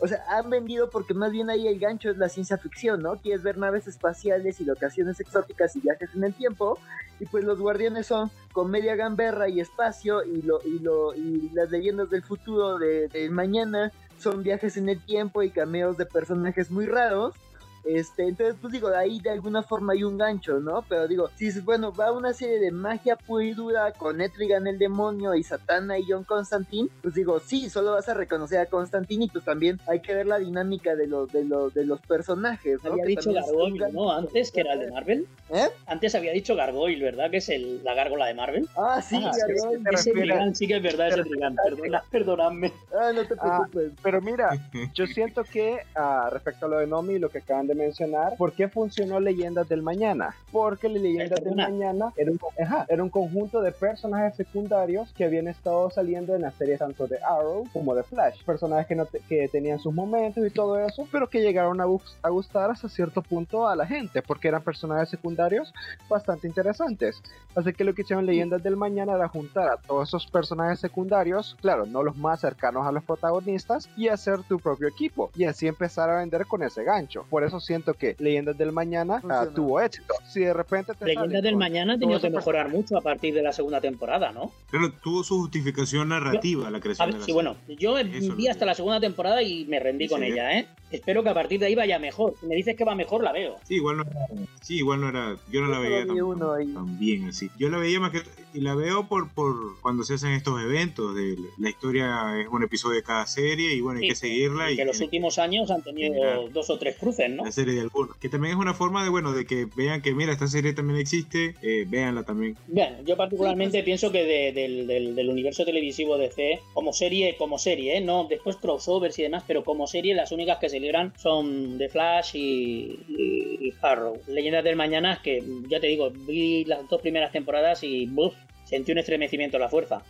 [0.00, 3.16] O sea, han vendido porque más bien ahí el gancho es la ciencia ficción, ¿no?
[3.16, 6.78] Quieres ver naves espaciales y locaciones exóticas y viajes en el tiempo.
[7.20, 10.24] Y pues los guardianes son comedia gamberra y espacio.
[10.24, 14.88] Y, lo, y, lo, y las leyendas del futuro de, del mañana son viajes en
[14.88, 17.34] el tiempo y cameos de personajes muy raros.
[17.84, 20.82] Este, entonces, pues digo, ahí de alguna forma hay un gancho, ¿no?
[20.88, 24.78] Pero digo, si bueno, va una serie de magia pura y dura con Etrigan el
[24.78, 29.26] demonio y Satana y John Constantine, pues digo, sí, solo vas a reconocer a Constantine
[29.26, 32.82] y pues también hay que ver la dinámica de los, de los, de los personajes,
[32.82, 32.92] ¿no?
[32.92, 33.92] Había Que dicho Gargoyle.
[33.92, 34.10] ¿no?
[34.12, 35.26] Antes, que era el de Marvel.
[35.50, 35.68] ¿Eh?
[35.86, 37.30] Antes había dicho Gargoyle, ¿verdad?
[37.30, 38.68] Que es el, la gárgola de Marvel.
[38.76, 39.78] Ah, sí, Ah, sí, Gargoyle.
[39.78, 41.56] sí, te Ese refieres- Trigan sí que es verdad, ese Trigan.
[41.56, 42.72] Perdona, perdonadme.
[42.98, 43.92] Ah, no te Ah, preocupes.
[44.02, 44.48] pero mira,
[44.94, 48.52] yo siento que ah, respecto a lo de Nomi, lo que acaban de mencionar, ¿por
[48.52, 50.34] qué funcionó Leyendas del Mañana?
[50.52, 51.54] Porque Leyendas del.
[51.56, 56.42] Mañana era un, ajá, era un conjunto de personajes secundarios que habían estado saliendo en
[56.42, 58.42] las series tanto de Arrow como de Flash.
[58.44, 61.84] Personajes que, no te- que tenían sus momentos y todo eso, pero que llegaron a,
[62.22, 65.72] a gustar hasta cierto punto a la gente, porque eran personajes secundarios
[66.08, 67.22] bastante interesantes.
[67.54, 71.56] Así que lo que hicieron Leyendas del Mañana era juntar a todos esos personajes secundarios,
[71.60, 75.30] claro, no los más cercanos a los protagonistas, y hacer tu propio equipo.
[75.34, 77.24] Y así empezar a vender con ese gancho.
[77.30, 79.50] Por eso siento que Leyendas del Mañana Funcionó.
[79.50, 80.14] tuvo éxito.
[80.28, 83.42] Si de repente te Leyendas del Mañana ha tenido que mejorar mucho a partir de
[83.42, 84.52] la segunda temporada, ¿no?
[84.70, 87.34] Pero tuvo su justificación narrativa la A creación ver, de la sí, serie.
[87.34, 90.26] bueno, yo Eso vi hasta la segunda temporada y me rendí Sí, con sí.
[90.28, 90.66] ella, ¿eh?
[90.90, 92.34] Espero que a partir de ahí vaya mejor.
[92.40, 93.56] Si me dices que va mejor, la veo.
[93.64, 94.26] Sí, igual no era,
[94.60, 97.50] sí, igual no era, yo no la veía tan, bien así.
[97.58, 98.22] Yo la veía más que,
[98.52, 102.62] y la veo por, por cuando se hacen estos eventos, de la historia es un
[102.62, 105.82] episodio de cada serie y bueno, hay que seguirla y que los últimos años han
[105.82, 107.44] tenido dos o tres cruces, ¿no?
[107.54, 108.16] Serie de algunos.
[108.18, 110.98] Que también es una forma de, bueno, de que vean que mira, esta serie también
[111.00, 112.56] existe, eh, véanla también.
[112.66, 117.36] Bueno, yo particularmente pienso que de- del, del- del universo televisivo de C, como serie,
[117.38, 118.00] como serie, ¿eh?
[118.00, 121.88] no después crossovers y demás, pero como serie las únicas que se libran son The
[121.88, 124.20] Flash y, y- y Arrow.
[124.28, 128.92] Leyendas del Mañana, que ya te digo, vi las dos primeras temporadas y buf, sentí
[128.92, 130.02] un estremecimiento en la fuerza.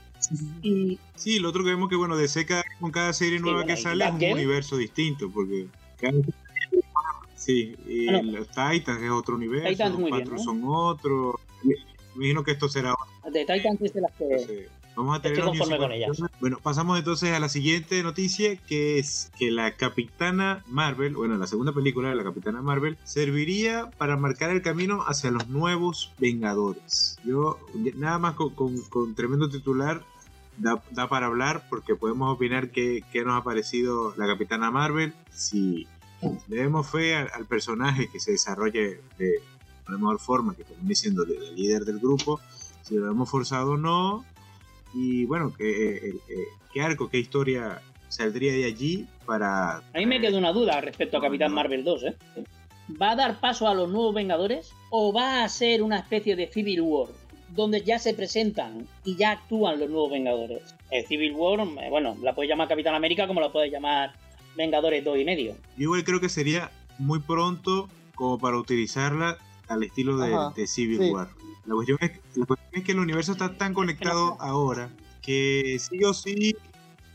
[0.62, 3.58] Y, Sí, lo otro que vemos que, bueno, de seca con cada serie Sí, nueva
[3.60, 5.66] bueno, que sale es un universo distinto, porque
[5.98, 6.14] cada...
[7.44, 10.38] Sí, y los Titans es otro universo, Titans los muy bien, ¿no?
[10.38, 11.40] son otro.
[11.62, 11.74] Me
[12.16, 12.94] imagino que esto será
[13.30, 14.24] de Titans es de las que...
[14.24, 16.32] entonces, Vamos a tener Estoy conforme con superficiales.
[16.40, 21.48] Bueno, pasamos entonces a la siguiente noticia, que es que la Capitana Marvel, bueno, la
[21.48, 27.18] segunda película de la Capitana Marvel, serviría para marcar el camino hacia los nuevos Vengadores.
[27.24, 27.58] Yo,
[27.96, 30.00] nada más con, con- con tremendo titular,
[30.58, 35.12] da, da para hablar, porque podemos opinar qué, qué nos ha parecido la Capitana Marvel,
[35.32, 35.88] si
[36.48, 39.40] le demos fe al, al personaje que se desarrolle de
[39.88, 42.40] la mejor forma, que termine siendo la líder del grupo,
[42.82, 44.24] si lo hemos forzado o no,
[44.94, 49.78] y bueno, que, eh, eh, qué arco, qué historia saldría de allí para...
[49.78, 52.16] A mí me queda una duda respecto a Capitán Marvel 2, ¿eh?
[53.00, 56.46] ¿Va a dar paso a los nuevos Vengadores o va a ser una especie de
[56.46, 57.08] Civil War
[57.48, 60.74] donde ya se presentan y ya actúan los nuevos Vengadores?
[60.90, 64.12] El Civil War, eh, bueno, la puedes llamar Capitán América como la puedes llamar
[64.56, 65.52] Vengadores 2 y medio.
[65.76, 69.38] Yo igual creo que sería muy pronto como para utilizarla
[69.68, 71.10] al estilo de, Civil sí.
[71.10, 71.28] War.
[71.66, 74.90] La cuestión, es, la cuestión es que el universo está tan conectado ahora
[75.22, 76.54] que sí o sí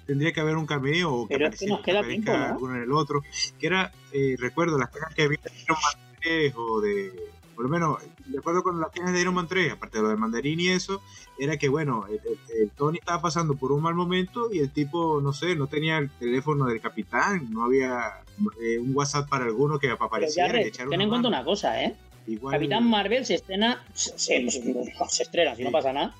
[0.08, 2.48] tendría que haber un cameo o que, Pero es que apareciera- nos queda aparezca tiempo,
[2.48, 2.54] ¿no?
[2.54, 3.22] alguno en el otro.
[3.60, 7.14] Que era, eh, recuerdo, las cajas que había de Iron Man 3 o de...
[7.56, 7.98] Por lo menos,
[8.30, 10.68] de acuerdo con las cajas de Iron Man 3, aparte de lo de Mandarín y
[10.70, 11.02] eso,
[11.38, 14.72] era que, bueno, el, el- el Tony estaba pasando por un mal momento y el
[14.72, 18.22] tipo, no sé, no tenía el teléfono del capitán, no había
[18.62, 20.50] eh, un WhatsApp para alguno que apareciera.
[20.52, 21.96] re- que ten en cuenta una cosa, ¿eh?
[22.28, 26.16] Igual- Capitán Marvel se estrena, se, se- se estrena, si no pasa nada,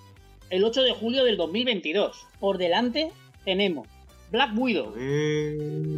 [0.50, 2.26] el 8 de julio del 2022.
[2.40, 3.12] Por delante
[3.46, 3.88] tenemos
[4.32, 4.94] Black Widow,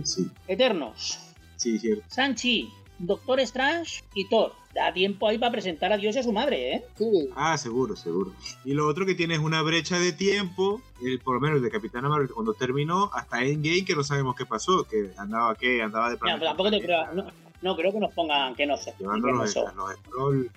[0.03, 1.19] sí, Eternos,
[1.57, 2.03] sí, cierto.
[2.09, 2.69] Sanchi,
[3.05, 4.53] Doctor Strange y Thor.
[4.73, 6.85] Da tiempo ahí para presentar a Dios y a su madre, ¿eh?
[6.97, 8.31] Sí, Ah, seguro, seguro.
[8.63, 11.63] Y lo otro que tiene es una brecha de tiempo, el, por lo menos el
[11.63, 15.81] de Capitán Marvel, cuando terminó, hasta Endgame, que no sabemos qué pasó, que andaba, ¿qué?
[15.81, 17.27] Andaba de planeta tampoco en te creo, no,
[17.61, 18.93] no creo que nos pongan que no sé.
[18.97, 20.47] Llevando que no los,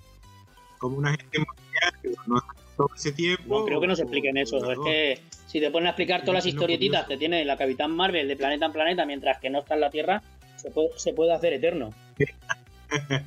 [0.79, 2.41] como una gente mundial, que no
[2.77, 3.61] todo ese tiempo.
[3.61, 4.59] No creo que nos expliquen eso.
[4.71, 8.29] Es que si te ponen a explicar todas las historietitas que tiene la Capitán Marvel
[8.29, 10.23] de planeta en planeta mientras que no está en la Tierra,
[10.57, 11.93] se puede, se puede hacer eterno.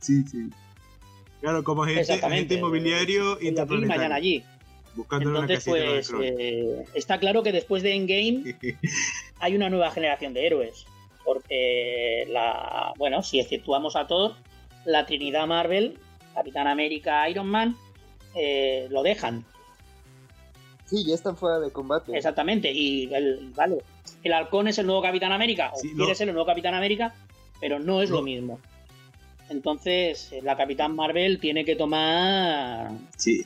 [0.00, 0.50] Sí, sí.
[1.40, 2.36] Claro, como agente, Exactamente.
[2.36, 4.14] agente inmobiliario aquí, mañana interplanetario.
[4.14, 4.44] allí.
[4.94, 8.54] Buscando una Entonces, pues eh, está claro que después de Endgame
[9.40, 10.86] hay una nueva generación de héroes.
[11.24, 12.92] Porque la.
[12.98, 14.34] Bueno, si exceptuamos a Thor,
[14.84, 15.98] la Trinidad Marvel,
[16.34, 17.76] Capitán América, Iron Man,
[18.34, 19.44] eh, lo dejan.
[20.84, 22.14] sí, ya están fuera de combate.
[22.16, 22.70] Exactamente.
[22.70, 23.78] Y el, vale.
[24.22, 25.70] El halcón es el nuevo Capitán América.
[25.74, 26.14] O Sí, quiere no.
[26.14, 27.14] ser el nuevo Capitán América,
[27.64, 28.60] pero no es lo mismo.
[29.48, 33.42] Entonces, eh, la Capitán Marvel tiene que tomar Sí,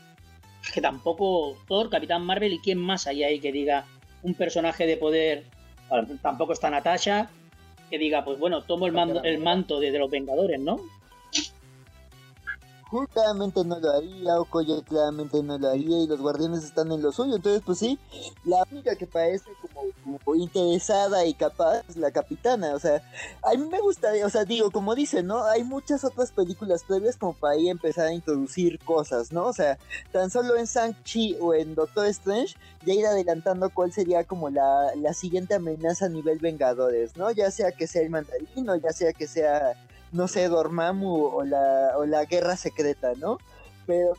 [0.74, 3.84] que tampoco Thor, Capitán Marvel y quién más hay ahí que diga
[4.24, 5.44] un personaje de poder.
[5.88, 7.30] Bueno, tampoco está Natasha,
[7.90, 10.80] que diga, pues bueno, tomo el, mando- el manto de, de los Vengadores, ¿no?
[12.90, 17.02] Hulk claramente no lo haría, Okoye claramente no lo haría y los guardianes están en
[17.02, 17.36] lo suyo.
[17.36, 17.98] Entonces, pues sí,
[18.44, 22.74] la única que parece como, interesada y capaz es la capitana.
[22.74, 23.02] O sea,
[23.42, 25.44] a mí me gustaría, o sea, digo, como dicen, ¿no?
[25.44, 29.46] Hay muchas otras películas previas como para ahí empezar a introducir cosas, ¿no?
[29.46, 29.78] O sea,
[30.12, 34.94] tan solo en Shang-Chi o en Doctor Strange, ya ir adelantando cuál sería como la,
[34.96, 37.30] la siguiente amenaza a nivel Vengadores, ¿no?
[37.32, 39.74] Ya sea que sea el mandarino, ya sea que sea
[40.12, 43.38] no sé, Dormammu o la, o la guerra secreta, ¿no?
[43.86, 44.12] Pero,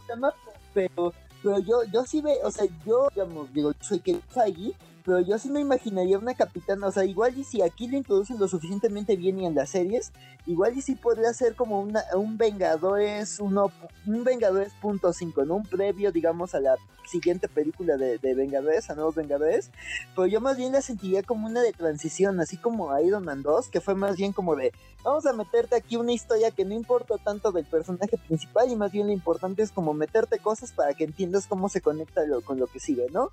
[0.74, 4.74] pero, pero yo, yo sí ve, o sea, yo, digamos, digo, soy que Feige,
[5.10, 8.38] pero yo sí me imaginaría una capitana, o sea, igual y si aquí lo introducen
[8.38, 10.12] lo suficientemente bien y en las series,
[10.46, 13.72] igual y si podría ser como una, un Vengadores, uno,
[14.06, 15.56] un Vengadores punto cinco, ¿no?
[15.56, 16.76] Un previo, digamos, a la
[17.08, 19.72] siguiente película de, de Vengadores, a Nuevos Vengadores,
[20.16, 23.70] pero yo más bien la sentiría como una de transición, así como Iron Man 2,
[23.70, 24.72] que fue más bien como de,
[25.04, 28.92] vamos a meterte aquí una historia que no importa tanto del personaje principal y más
[28.92, 32.60] bien lo importante es como meterte cosas para que entiendas cómo se conecta lo- con
[32.60, 33.32] lo que sigue, ¿no?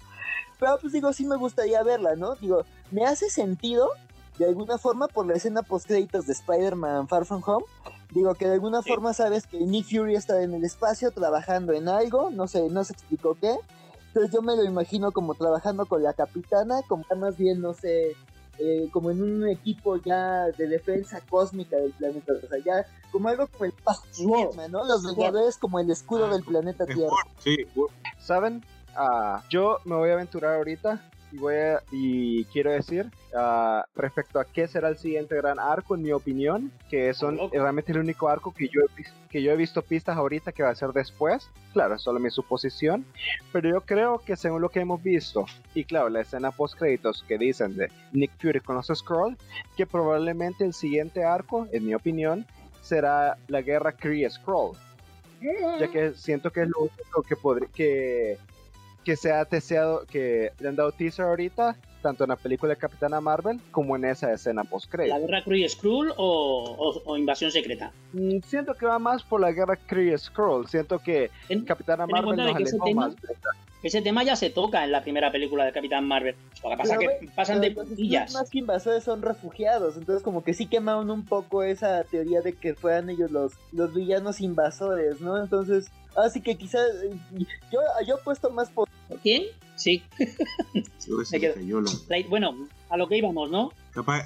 [0.58, 2.34] Pero pues digo, sí me gustaría verla, ¿no?
[2.36, 3.88] Digo, me hace sentido
[4.38, 7.64] de alguna forma por la escena post créditos de Spider-Man Far From Home.
[8.12, 8.88] Digo que de alguna Sí.
[8.90, 12.84] forma sabes que Nick Fury está en el espacio trabajando en algo, no sé, no
[12.84, 13.56] se explicó qué.
[14.08, 18.16] Entonces yo me lo imagino como trabajando con la capitana, como más bien, no sé,
[18.58, 22.32] eh, como en un equipo ya de defensa cósmica del planeta.
[22.32, 23.74] O sea, ya como algo como el
[24.12, 24.84] Spider-Man, ¿no?
[24.84, 27.10] Los Vengadores como el escudo Ah, del planeta Tierra.
[27.38, 27.56] Sí.
[28.18, 28.64] ¿Saben?
[28.96, 31.54] Ah, yo me voy a aventurar ahorita y, voy
[31.90, 36.72] y quiero decir uh, respecto a qué será el siguiente gran arco, en mi opinión,
[36.88, 40.52] que son realmente el único arco que yo, he, que yo he visto pistas ahorita
[40.52, 41.50] que va a ser después.
[41.72, 43.04] Claro, es solo mi suposición,
[43.52, 47.22] pero yo creo que según lo que hemos visto, y claro, la escena post créditos
[47.28, 49.36] que dicen de Nick Fury con los Scroll,
[49.76, 52.46] que probablemente el siguiente arco, en mi opinión,
[52.80, 54.76] será la guerra Kree Scroll.
[55.78, 58.38] Ya que siento que es lo único que podría que
[59.06, 62.78] que se ha deseado, que le han dado teaser ahorita, tanto en la película de
[62.78, 65.08] Capitana Marvel como en esa escena post -credit.
[65.08, 67.90] ¿La guerra Kree Skrull o, o, Invasión Secreta?
[68.12, 70.68] Mm, siento que va más por la guerra Kree Skrull.
[70.68, 73.16] Siento que en, Capitana Marvel nos alejó más.
[73.82, 76.36] Ese tema ya se toca en la primera película de Capitán Marvel.
[76.62, 78.32] Lo que pasa es que pasan de puntillas.
[78.34, 82.52] Más que invasores son refugiados, entonces como que sí quemaron un poco esa teoría de
[82.52, 85.42] que fueran ellos los, los villanos invasores, ¿no?
[85.42, 86.86] Entonces, así que quizás
[87.70, 88.88] yo, yo he puesto más por...
[89.24, 89.46] ¿Quién?
[89.76, 90.02] Sí.
[92.28, 93.72] bueno, a lo que íbamos, ¿no?
[93.92, 94.24] Capaz,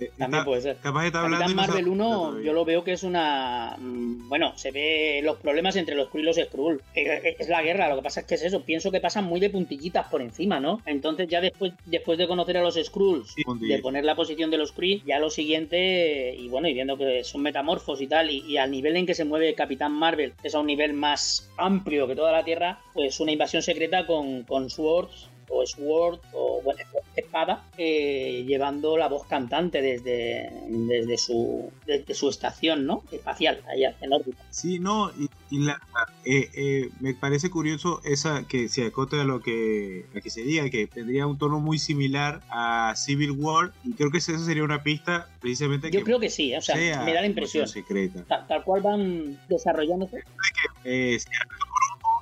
[0.00, 0.76] eh, eh, También puede ser.
[0.76, 3.76] Capaz está hablando Capitán Marvel 1, yo lo veo que es una.
[3.78, 6.82] Mm, bueno, se ve los problemas entre los Kree y los Skrull.
[6.94, 8.62] Eh, es la guerra, lo que pasa es que es eso.
[8.62, 10.80] Pienso que pasan muy de puntillitas por encima, ¿no?
[10.86, 14.72] Entonces, ya después, después de conocer a los Skrulls, de poner la posición de los
[14.72, 18.70] Kree, ya lo siguiente, y bueno, y viendo que son metamorfos y tal, y, al
[18.70, 22.16] nivel en que se mueve Capitán Marvel, que es a un nivel más amplio que
[22.16, 26.80] toda la Tierra, pues una invasión secreta con, con Swords o Sword o bueno,
[27.16, 33.02] espada eh, llevando la voz cantante desde, desde, su, desde su estación ¿no?
[33.10, 34.42] espacial allá en órbita.
[34.50, 35.10] Sí, no,
[35.50, 35.80] y, la,
[36.24, 40.42] eh, eh, me parece curioso esa que se acote a lo que, a que se
[40.42, 44.62] diga, que tendría un tono muy similar a Civil War y creo que esa sería
[44.62, 47.66] una pista precisamente Yo creo que sí, o sea, me da la impresión.
[47.66, 48.24] Secreta.
[48.46, 50.22] Tal, cual van desarrollándose.
[50.84, 51.18] Que,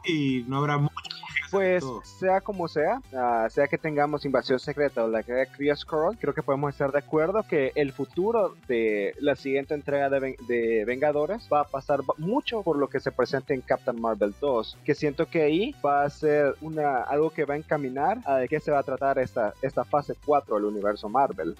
[0.05, 0.95] y no habrá mucho
[1.51, 6.19] pues sea como sea, uh, sea que tengamos invasión secreta o la que Kree Skrull,
[6.19, 10.85] creo que podemos estar de acuerdo que el futuro de la siguiente entrega de, de,
[10.85, 14.95] Vengadores va a pasar mucho por lo que se presenta en Captain Marvel 2, que
[14.95, 18.61] siento que ahí va a ser una algo que va a encaminar a de qué
[18.61, 21.57] se va a tratar esta, esta fase 4 del universo Marvel.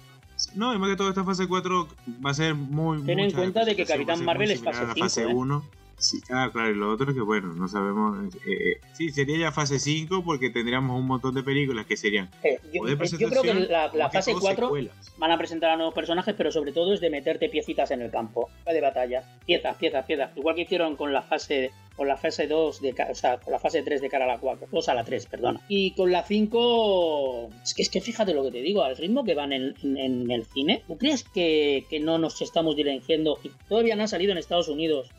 [0.55, 1.87] No, y más que todo esta fase 4
[2.25, 3.01] va a ser muy...
[3.03, 4.99] Ten en cuenta de que Capitán Marvel es fase 5.
[4.99, 5.57] Fase 1.
[5.57, 5.78] ¿eh?
[5.99, 8.33] Sí, ah, claro, y lo otro es que, bueno, no sabemos.
[8.35, 12.29] Eh, eh, sí, sería ya fase 5 porque tendríamos un montón de películas que serían.
[12.43, 14.71] Eh, yo, creo que la, fase 4
[15.17, 18.11] van a presentar a nuevos personajes, pero sobre todo es de meterte piecitas en el
[18.11, 19.23] campo de batalla.
[19.45, 20.31] Piezas, piezas, piezas.
[20.37, 23.59] Igual que hicieron con la fase con la fase 2 de o sea, con la
[23.59, 25.59] fase 3 de cara a la 4, 2 a la 3, perdona.
[25.67, 29.25] Y con la 5 es que es que fíjate lo que te digo, al ritmo
[29.25, 33.51] que van en, en, el cine, ¿tú crees que, que no nos estamos dirigiendo y
[33.67, 35.09] todavía no ha salido en Estados Unidos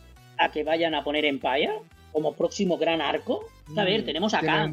[0.40, 1.80] a que vayan a poner Empire
[2.12, 3.44] como próximo gran arco.
[3.76, 4.68] A ver, mm, tenemos acá,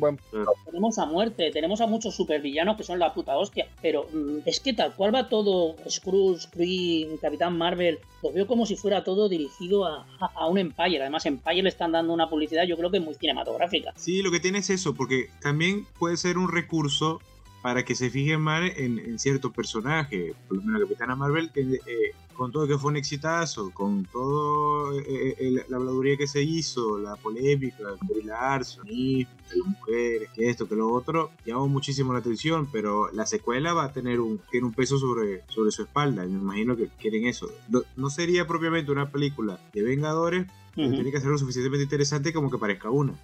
[0.66, 4.60] tenemos a muerte, tenemos a muchos supervillanos que son la puta hostia, pero mm, es
[4.60, 9.30] que tal cual va todo, Scrooge, Kree, Capitán Marvel, lo veo como si fuera todo
[9.30, 11.02] dirigido a, a, un Empire.
[11.02, 13.94] Además, Empire le están dando una publicidad, yo creo que muy cinematográfica.
[13.96, 17.22] Sí, lo que tiene es eso, porque también puede ser un recurso
[17.62, 20.34] para que se fijen más en, en cierto personaje.
[20.48, 25.36] Por lo menos Capitana Marvel eh, con todo que fue un exitazo, con todo eh,
[25.40, 27.84] eh, la habladuría que se hizo, la polémica,
[28.16, 33.12] el Larson, de las mujeres, que esto, que lo otro, llamó muchísimo la atención, pero
[33.12, 36.40] la secuela va a tener un, tiene un peso sobre, sobre su espalda, y me
[36.40, 37.50] imagino que quieren eso.
[37.96, 40.46] No, sería propiamente una película de Vengadores,
[40.76, 43.16] pero tiene que ser lo suficientemente interesante como que parezca una.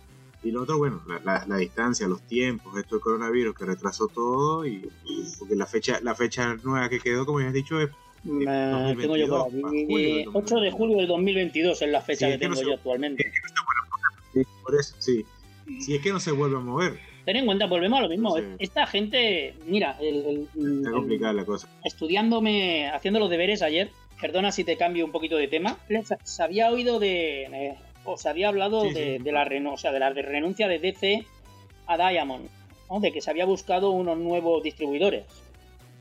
[0.44, 4.66] Y lo otro, bueno, la, la, distancia, los tiempos, esto del coronavirus que retrasó todo
[4.66, 4.90] y,
[5.40, 7.92] porque la fecha, la fecha nueva que quedó, como ya has dicho, es
[8.24, 10.26] tengo yo por aquí.
[10.34, 13.32] 8 de julio del 2022 es la fecha que, tengo yo actualmente.
[14.64, 15.26] por eso, sí.
[15.80, 17.00] Si es que no se vuelve a mover.
[17.26, 18.36] Ten en cuenta, volvemos a lo mismo.
[18.60, 21.70] Esta gente, mira, el, Está complicada la cosa.
[21.84, 25.78] Estudiándome, haciendo los deberes ayer, perdona si te cambio un poquito de tema,
[26.24, 27.44] se había oído de.
[27.44, 31.26] Eh, o se había hablado de, la o sea, de la renuncia de DC
[31.88, 32.50] a Diamond,
[33.00, 35.24] de que se había buscado unos nuevos distribuidores.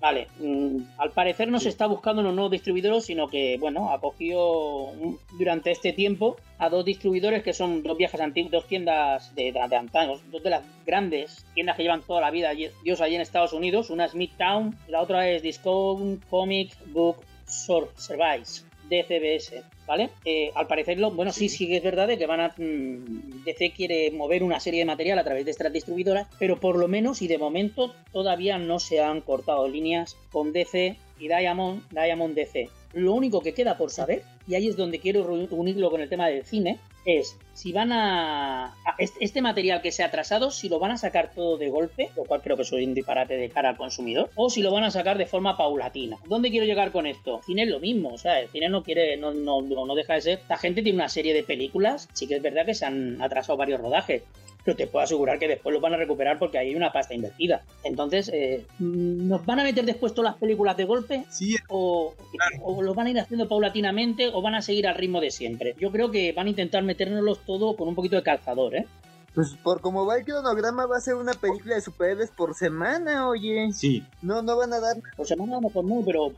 [0.03, 4.01] Vale, mm, al parecer no se está buscando unos nuevos distribuidores, sino que, bueno, ha
[4.01, 4.91] cogido
[5.39, 9.77] durante este tiempo a dos distribuidores que son dos viejas antiguas, dos tiendas de, de,
[9.77, 12.51] antaños, dos de las grandes tiendas que llevan toda la vida
[12.83, 13.91] Dios allí en Estados Unidos.
[13.91, 19.65] Una es Midtown y la otra es Discount Comic Book Service, DCBS.
[19.87, 20.11] ¿vale?
[20.25, 22.55] Eh, al parecerlo, bueno, sí, sí, es verdad que van a.
[22.57, 26.77] Mm, DC quiere mover una serie de material a través de estas distribuidoras, pero por
[26.77, 31.83] lo menos y de momento todavía no se han cortado líneas con DC y Diamond,
[31.91, 32.69] Diamond DC.
[32.95, 36.29] Lo único que queda por saber, y ahí es donde quiero unirlo con el tema
[36.29, 40.93] del cine, es si van a, este material que se ha atrasado, si lo van
[40.93, 43.77] a sacar todo de golpe, lo cual creo que es un disparate de cara al
[43.77, 46.19] consumidor, o si lo van a sacar de forma paulatina.
[46.27, 47.41] ¿Dónde quiero llegar con esto?
[47.45, 50.21] Cine es lo mismo, o sea, el cine no quiere, no, no, no deja de
[50.23, 50.41] ser.
[50.49, 53.59] La gente tiene una serie de películas, sí que es verdad que se han atrasado
[53.59, 54.23] varios rodajes,
[54.65, 57.63] pero te puedo asegurar que después lo van a recuperar porque hay una pasta invertida.
[57.85, 61.25] Entonces, eh, ¿nos van a meter después todas las películas de golpe?
[61.31, 61.57] Sí.
[61.69, 62.15] O,
[62.63, 65.75] o, lo van a ir haciendo paulatinamente o van a seguir al ritmo de siempre.
[65.79, 68.87] Yo creo que van a intentar metérnoslos todo con un poquito de calzador, ¿eh?
[69.35, 73.29] Pues por como va el cronograma va a ser una película de superhéroes por semana,
[73.29, 73.73] oye.
[73.73, 74.05] Sí.
[74.21, 74.97] No, no van a dar.
[75.17, 76.33] Por semana no por no, pero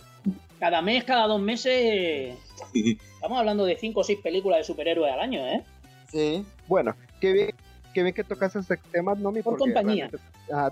[0.60, 2.36] cada mes, cada dos meses.
[2.74, 5.64] Estamos hablando de cinco o seis películas de superhéroes al año, ¿eh?
[6.08, 6.46] Sí.
[6.68, 7.50] Bueno, qué bien
[7.94, 9.40] qué bien que tocas este tema, Nomi.
[9.40, 10.10] Por compañía.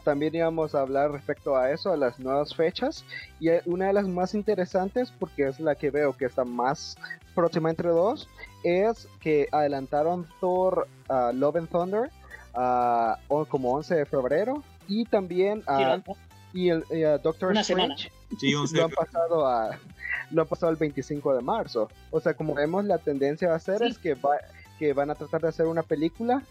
[0.05, 3.05] también íbamos a hablar respecto a eso, a las nuevas fechas.
[3.41, 6.99] Y eh, una de las más interesantes, porque es la que veo que está más
[7.35, 8.29] próxima entre dos,
[8.65, 10.89] es que adelantaron Thor
[11.33, 12.11] Love and Thunder
[13.49, 14.63] como 11 de febrero.
[14.89, 15.63] Y también
[16.53, 16.85] y el
[17.23, 18.11] Doctor Strange
[18.73, 19.79] lo han pasado a
[20.31, 21.89] lo han pasado al 25 de marzo.
[22.11, 24.37] O sea, como vemos, la tendencia va a ser es que va,
[24.79, 26.43] que van a tratar de hacer una película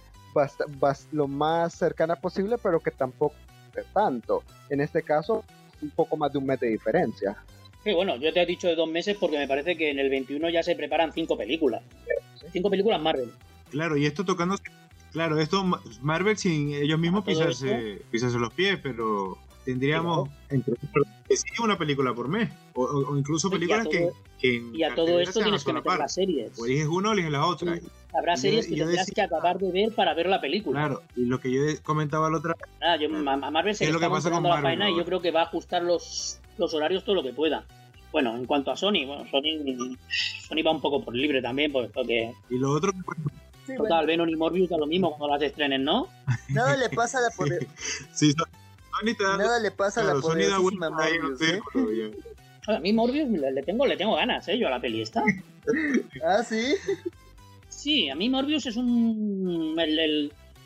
[1.12, 3.36] lo más cercana posible, pero que tampoco
[3.94, 4.44] tanto.
[4.70, 5.44] En este caso,
[5.82, 7.38] un poco más de un mes de diferencia.
[7.84, 10.10] Sí, bueno, yo te he dicho de dos meses porque me parece que en el
[10.10, 11.82] 21 ya se preparan cinco películas.
[12.52, 13.32] Cinco películas Marvel.
[13.70, 14.56] Claro, y esto tocando.
[15.12, 15.64] Claro, esto
[16.02, 20.30] Marvel sin ellos mismos pisarse, pisarse los pies, pero tendríamos
[21.64, 24.12] una película por mes o, incluso películas que,
[24.74, 26.57] y a todo esto tienes que meter las series.
[26.59, 27.80] O eliges una o eliges la otra
[28.14, 30.80] habrá series que tendrás que acabar de ver para ver la película.
[30.80, 34.22] Claro y lo que yo comentaba la otra ah, yo, a Marvel se le está
[34.22, 37.24] tomando la faena y yo creo que va a ajustar los, los horarios todo lo
[37.24, 37.66] que pueda.
[38.12, 39.95] Bueno, en cuanto a Sony, bueno, Sony,
[40.47, 42.34] Sony va un poco por libre también, porque...
[42.49, 42.91] Y lo otro...
[43.78, 46.09] Total, Venom y Morbius da lo mismo cuando las estrenen, ¿no?
[46.49, 47.30] Nada le pasa la
[48.14, 48.34] sí,
[49.20, 51.62] Nada le pasa a la poderosísima Morbius, ¿eh?
[52.68, 54.58] A mí Morbius le tengo, le tengo ganas, ¿eh?
[54.58, 55.24] Yo a la peli esta.
[56.26, 56.76] ¿Ah, sí?
[57.70, 59.76] Sí, a mí Morbius es un...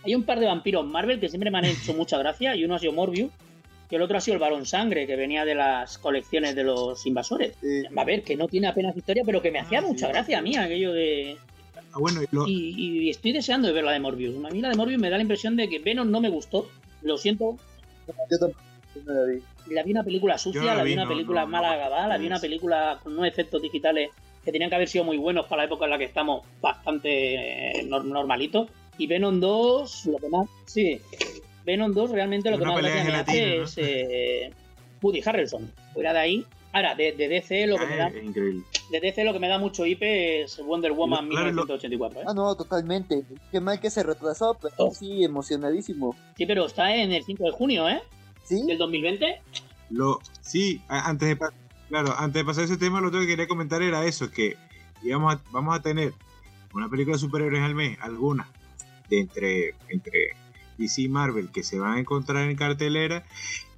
[0.03, 2.75] Hay un par de vampiros Marvel que siempre me han hecho mucha gracia y uno
[2.75, 3.31] ha sido Morbius
[3.89, 7.05] y el otro ha sido el Barón Sangre, que venía de las colecciones de los
[7.05, 7.53] invasores.
[7.95, 10.41] A ver, que no tiene apenas historia, pero que me hacía ah, mucha gracia a
[10.41, 11.37] mí aquello de...
[11.93, 14.43] Ah, bueno, y, y, estoy deseando de ver la de Morbius.
[14.43, 16.67] A mí la de Morbius me da la impresión de que Venom no me gustó.
[17.03, 17.57] Lo siento,
[18.29, 18.61] yo tampoco
[19.05, 19.41] la vi.
[19.73, 22.99] La vi una película sucia, la, vi, una película mala acabada, la vi una película
[23.01, 24.11] con unos efectos digitales
[24.43, 27.79] que tenían que haber sido muy buenos para la época en la que estamos, bastante
[27.79, 28.69] eh, normalitos.
[28.97, 30.47] Y Venom 2, lo que más.
[30.65, 31.01] Sí.
[31.65, 34.51] Venom 2 realmente lo que más me hace es eh,
[35.01, 35.71] Woody Harrelson.
[35.93, 36.45] Fuera de ahí,
[36.75, 38.09] Ahora, de, DC lo que me da.
[38.09, 42.19] De DC lo que me da mucho IP es Wonder Woman 1984.
[42.19, 42.23] ¿eh?
[42.27, 43.23] Ah, no, totalmente.
[43.49, 44.93] Qué mal que se retrasó, pero oh.
[44.93, 46.17] sí, emocionadísimo.
[46.35, 48.01] Sí, pero está en el 5 de junio, ¿eh?
[48.43, 48.65] Sí.
[48.65, 49.41] ¿Del 2020?
[49.91, 51.37] Lo, sí, antes de,
[51.87, 54.57] claro, antes de pasar ese tema, lo otro que quería comentar era eso: que
[55.01, 56.11] digamos, vamos a tener
[56.73, 58.49] una película de superhéroes al mes, alguna,
[59.09, 60.35] de entre, entre
[60.77, 63.23] DC y Marvel, que se van a encontrar en cartelera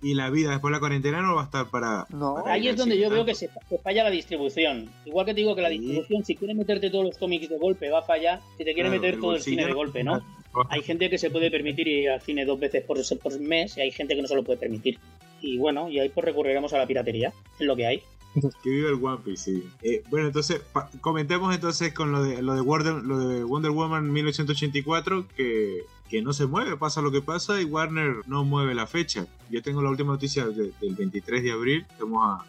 [0.02, 2.06] y la vida después de la cuarentena no va a estar para...
[2.10, 2.46] No.
[2.46, 3.50] Ahí es donde yo veo que se,
[3.84, 4.90] falla la distribución.
[5.06, 7.90] Igual que te digo que la distribución, si quieres meterte todos los cómics de golpe,
[7.90, 8.42] va a fallar.
[8.58, 10.22] Si te quieres meter todo el cine de golpe, ¿no?
[10.70, 13.82] Hay gente que se puede permitir ir al cine dos veces por, por mes y
[13.82, 14.98] hay gente que no se lo puede permitir.
[15.40, 18.04] Y bueno, y ahí pues recurriremos a la piratería, es lo que hay.
[18.64, 19.64] Que vive el One Piece, sí.
[19.82, 20.62] Eh, bueno, entonces,
[21.02, 26.22] comentemos entonces con lo de, lo de, Wonder, lo de Wonder Woman 1984, que, que
[26.22, 29.28] no se mueve, pasa lo que pasa, y Warner no mueve la fecha.
[29.50, 32.46] Yo tengo la última noticia del 23 de abril, estamos a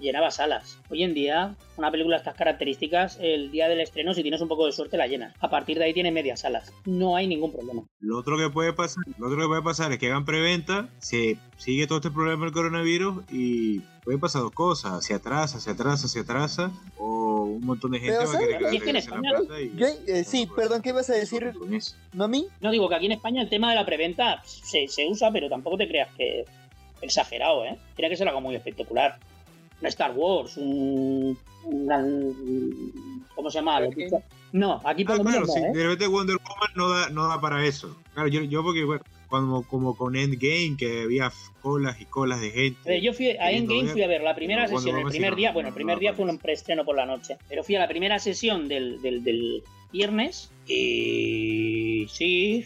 [0.00, 0.78] llenaba salas.
[0.90, 4.48] Hoy en día, una película de estas características, el día del estreno, si tienes un
[4.48, 5.34] poco de suerte, la llenas.
[5.40, 6.72] A partir de ahí tiene medias salas.
[6.84, 7.84] No hay ningún problema.
[8.00, 11.38] Lo otro que puede pasar, lo otro que puede pasar es que hagan preventa, se
[11.56, 16.08] sigue todo este problema del coronavirus y pueden pasar dos cosas, se atrasa, se atrasa,
[16.08, 19.30] se atrasa, o un montón de gente va a querer que en España,
[20.06, 21.52] eh, sí, perdón, ¿qué ibas a decir?
[22.12, 22.46] ¿No a mí?
[22.60, 25.48] No, digo que aquí en España el tema de la preventa se, se usa, pero
[25.48, 26.44] tampoco te creas que
[27.00, 27.76] exagerado, ¿eh?
[27.94, 29.18] Tiene que ser algo muy espectacular.
[29.82, 31.38] Star Wars, un,
[33.34, 33.80] ¿cómo se llama?
[34.52, 35.76] No, aquí por ah, lo menos claro, no, ¿eh?
[35.76, 37.96] de repente Wonder Woman no da, no da para eso.
[38.14, 42.50] Claro, yo, yo porque bueno, como, como con Endgame, que había colas y colas de
[42.50, 43.00] gente.
[43.02, 45.74] yo fui a Endgame, fui a ver la primera sesión, el primer día, bueno, el
[45.74, 49.02] primer día fue un preestreno por la noche, pero fui a la primera sesión del,
[49.02, 49.62] del, del
[49.92, 52.64] viernes y sí,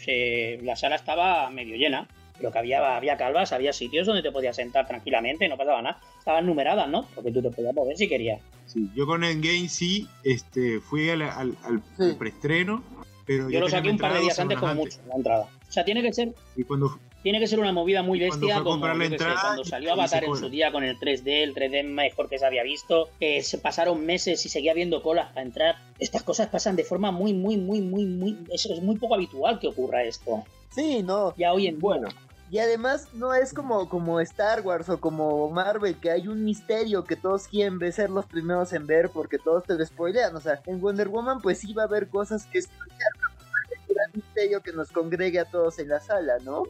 [0.63, 2.07] la sala estaba medio llena.
[2.41, 5.99] Lo que había, había calvas, había sitios donde te podías sentar tranquilamente, no pasaba nada.
[6.17, 7.07] Estaban numeradas, ¿no?
[7.15, 8.41] Porque tú te podías mover si querías.
[8.65, 12.83] Sí, yo con Endgame sí este, fui al, al, al preestreno,
[13.25, 15.47] pero yo lo saqué un par de días antes como mucho, la entrada.
[15.67, 16.33] O sea, tiene que ser.
[16.55, 19.93] Y cuando, tiene que ser una movida muy bestia como la entrada, sé, cuando salió
[19.93, 23.43] Avatar en su día con el 3D, el 3D mejor que se había visto, que
[23.43, 25.75] se pasaron meses y seguía viendo colas para entrar.
[25.99, 28.37] Estas cosas pasan de forma muy, muy, muy, muy, muy.
[28.51, 30.43] Eso es muy poco habitual que ocurra esto.
[30.73, 31.35] Sí, no.
[31.37, 32.09] Ya hoy en Bueno.
[32.51, 37.05] Y además no es como, como Star Wars o como Marvel, que hay un misterio
[37.05, 40.35] que todos quieren ser los primeros en ver porque todos te lo spoilean.
[40.35, 44.73] O sea, en Wonder Woman pues sí va a haber cosas que gran misterio que
[44.73, 46.63] nos congregue a todos en la sala, ¿no?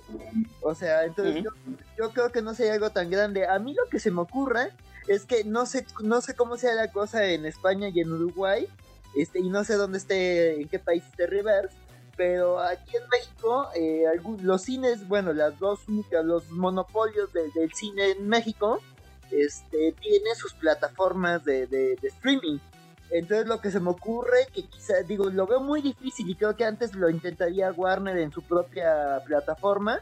[0.61, 1.43] O sea, entonces
[1.97, 3.47] yo, creo que no sería algo tan grande.
[3.47, 4.69] A mí lo que se me ocurre
[5.07, 8.67] es que no sé, no sé cómo sea la cosa en España y en Uruguay,
[9.15, 11.75] este, y no sé dónde esté, en qué país esté Reverse,
[12.21, 14.03] pero aquí en México, eh,
[14.43, 18.79] los cines, bueno, las dos únicas, los monopolios del cine en México,
[19.31, 22.59] este, tienen sus plataformas de, de streaming.
[23.09, 26.55] Entonces lo que se me ocurre, que quizá, digo, lo veo muy difícil y creo
[26.55, 29.99] que antes lo intentaría Warner en su propia plataforma,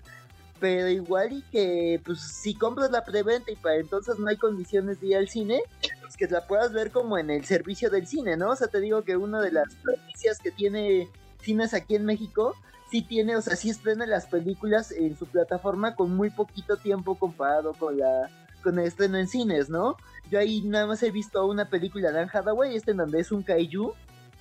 [0.59, 4.99] pero igual y que, pues si compras la preventa y para entonces no hay condiciones
[4.99, 5.63] de ir al cine,
[6.01, 8.49] pues que la puedas ver como en el servicio del cine, ¿no?
[8.49, 11.07] O sea, te digo que una de las noticias que tiene
[11.41, 12.55] cines aquí en México,
[12.89, 17.15] sí tiene, o sea, sí estrena las películas en su plataforma con muy poquito tiempo
[17.15, 18.29] comparado con la
[18.63, 19.95] con el estreno en cines, ¿no?
[20.29, 23.31] Yo ahí nada más he visto una película de Anne Hathaway, este en donde es
[23.31, 23.93] un kaiju.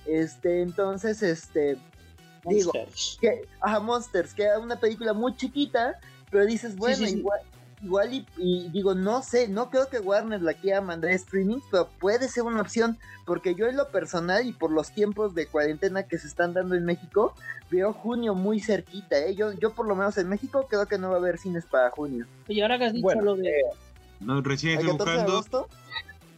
[0.05, 1.77] Este, entonces, este.
[2.45, 2.71] Digo,
[3.19, 5.99] que, ajá, Monsters, que era una película muy chiquita,
[6.31, 7.39] pero dices, bueno, igual,
[7.81, 11.87] igual y, digo, no sé, no creo que Warner la quiera mandar a streaming, pero
[11.99, 16.03] puede ser una opción, porque yo en lo personal y por los tiempos de cuarentena
[16.03, 17.33] que se están dando en México,
[17.69, 19.35] veo junio muy cerquita, ¿eh?
[19.35, 21.89] Yo, yo por lo menos en México creo que no va a haber cines para
[21.91, 22.25] junio.
[22.47, 23.53] Y ahora que has dicho lo de...
[24.19, 25.67] No, recién estoy buscando.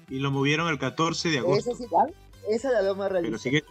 [0.09, 1.71] Y lo movieron el 14 de agosto.
[1.71, 2.13] ¿Esa igual?
[2.49, 3.31] Esa la veo más realista.
[3.31, 3.63] Pero sigue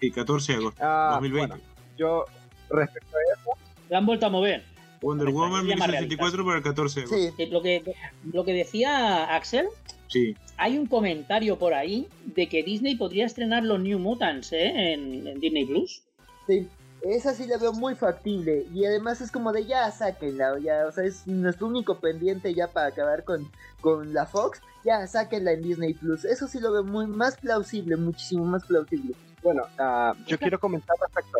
[0.00, 1.54] el 14 de agosto, 2020.
[1.54, 1.58] Ah,
[1.96, 2.24] yo,
[2.68, 3.50] respecto a eso.
[3.88, 4.64] La han vuelto a mover.
[5.02, 7.36] Wonder Woman 1964 para el 14 de agosto.
[7.36, 7.46] Sí.
[7.46, 7.94] Lo, que,
[8.32, 9.66] lo que decía Axel.
[10.08, 10.36] Sí.
[10.56, 14.92] Hay un comentario por ahí de que Disney podría estrenar los New Mutants ¿eh?
[14.92, 16.02] en, en Disney Plus.
[16.46, 16.68] Sí.
[17.02, 18.66] Esa sí la veo muy factible.
[18.74, 20.58] Y además es como de ya sáquenla.
[20.58, 24.60] Ya, o sea, es nuestro único pendiente ya para acabar con, con la Fox.
[24.84, 26.24] Ya sáquenla en Disney Plus.
[26.24, 29.14] Eso sí lo veo muy más plausible, muchísimo más plausible.
[29.42, 31.38] Bueno, uh, yo quiero comentar respecto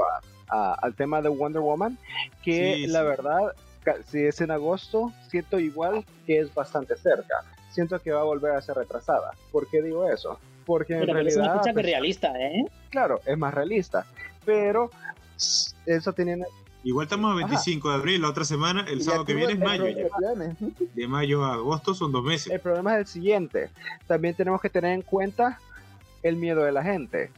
[0.49, 1.99] a, al tema de Wonder Woman.
[2.43, 3.55] Que la verdad,
[4.07, 7.45] si es en agosto, siento igual que es bastante cerca.
[7.71, 9.33] Siento que va a volver a ser retrasada.
[9.53, 10.39] ¿Por qué digo eso?
[10.67, 11.29] Porque en realidad.
[11.29, 12.65] Es una fecha pues, realista, ¿eh?
[12.91, 14.07] Claro, es más realista.
[14.45, 14.91] Pero
[15.87, 16.47] eso teniendo...
[16.83, 19.85] Igual estamos a 25 de abril, la otra semana, el sábado que viene es mayo.
[20.95, 22.51] De mayo a agosto son dos meses.
[22.51, 23.71] El problema es el siguiente,
[24.07, 25.61] también tenemos que tener en cuenta
[26.23, 27.31] el miedo de la gente.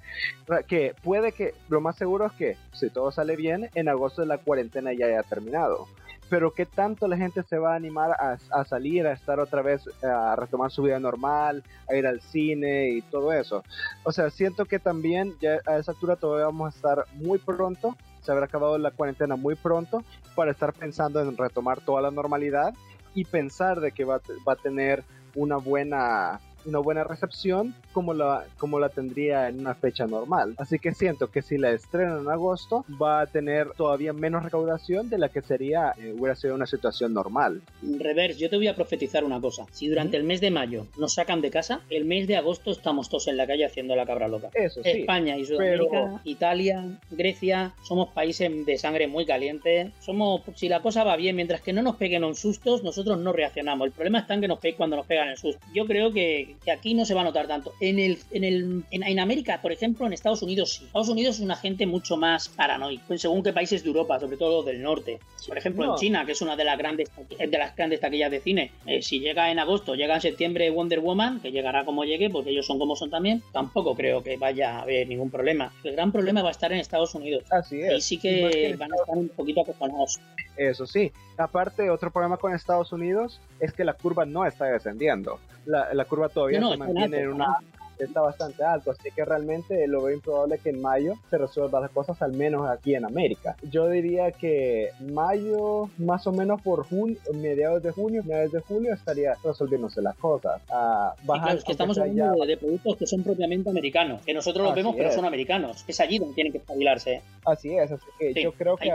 [0.69, 4.39] Que puede que, lo más seguro es que, si todo sale bien, en agosto la
[4.39, 5.87] cuarentena ya haya terminado.
[6.29, 9.61] Pero qué tanto la gente se va a animar a, a, salir, a estar otra
[9.61, 13.63] vez, a retomar su vida normal, a ir al cine y todo eso.
[14.03, 17.97] O sea, siento que también ya a esa altura todavía vamos a estar muy pronto,
[18.23, 20.03] se habrá acabado la cuarentena muy pronto
[20.35, 22.73] para estar pensando en retomar toda la normalidad
[23.15, 25.05] y pensar de que va, va a tener
[25.35, 30.55] una buena una buena recepción como la, como la tendría en una fecha normal.
[30.59, 35.11] Así que siento que si la estrenan en agosto va a tener todavía menos recaudación
[35.11, 37.63] de la que sería, eh, hubiera sido una situación normal.
[37.83, 39.67] Reverse, yo te voy a profetizar una cosa.
[39.73, 43.09] Si durante el mes de mayo nos sacan de casa, el mes de agosto estamos
[43.09, 44.51] todos en la calle haciendo la cabra loca.
[44.55, 44.91] Eso sí.
[44.91, 49.93] España y Sudamérica, Italia, Grecia, somos países de sangre muy caliente.
[50.01, 53.33] Somos, si la cosa va bien, mientras que no nos peguen un sustos, nosotros no
[53.33, 53.87] reaccionamos.
[53.87, 55.65] El problema está en que nos peguen cuando nos pegan el susto.
[55.75, 57.73] Yo creo que que aquí no se va a notar tanto.
[57.81, 60.85] En, el, en, el, en, América, por ejemplo, en Estados Unidos sí.
[60.85, 64.63] Estados Unidos es una gente mucho más paranoico, según qué países de Europa, sobre todo
[64.63, 65.19] del norte.
[65.47, 68.41] Por ejemplo, en China, que es una de las grandes, de las grandes taquillas de
[68.41, 72.31] cine, eh, si llega en agosto, llega en septiembre Wonder Woman, que llegará como llegue,
[72.31, 75.73] porque ellos son como son también, tampoco creo que vaya a haber ningún problema.
[75.83, 77.45] El gran problema va a estar en Estados Unidos.
[77.51, 77.93] Así es.
[77.95, 80.21] Y sí que van a estar un poquito acojonados.
[80.57, 85.39] Eso sí, aparte otro problema con Estados Unidos es que la curva no está descendiendo.
[85.65, 87.59] La, la curva todavía se mantiene en una
[88.05, 91.91] está bastante alto, así que realmente lo veo improbable que en mayo se resuelvan las
[91.91, 93.57] cosas, al menos aquí en América.
[93.71, 98.95] Yo diría que mayo, más o menos por junio, mediados de junio, mediados de julio,
[98.95, 100.61] estaría resolviéndose las cosas.
[100.71, 101.15] Ah,
[101.55, 105.11] es que estamos hablando de, productos que son propiamente americanos, que nosotros los vemos, pero
[105.13, 105.85] son americanos.
[105.87, 107.23] Es allí donde tienen que espabilarse.
[107.45, 108.91] Así es, así que yo creo que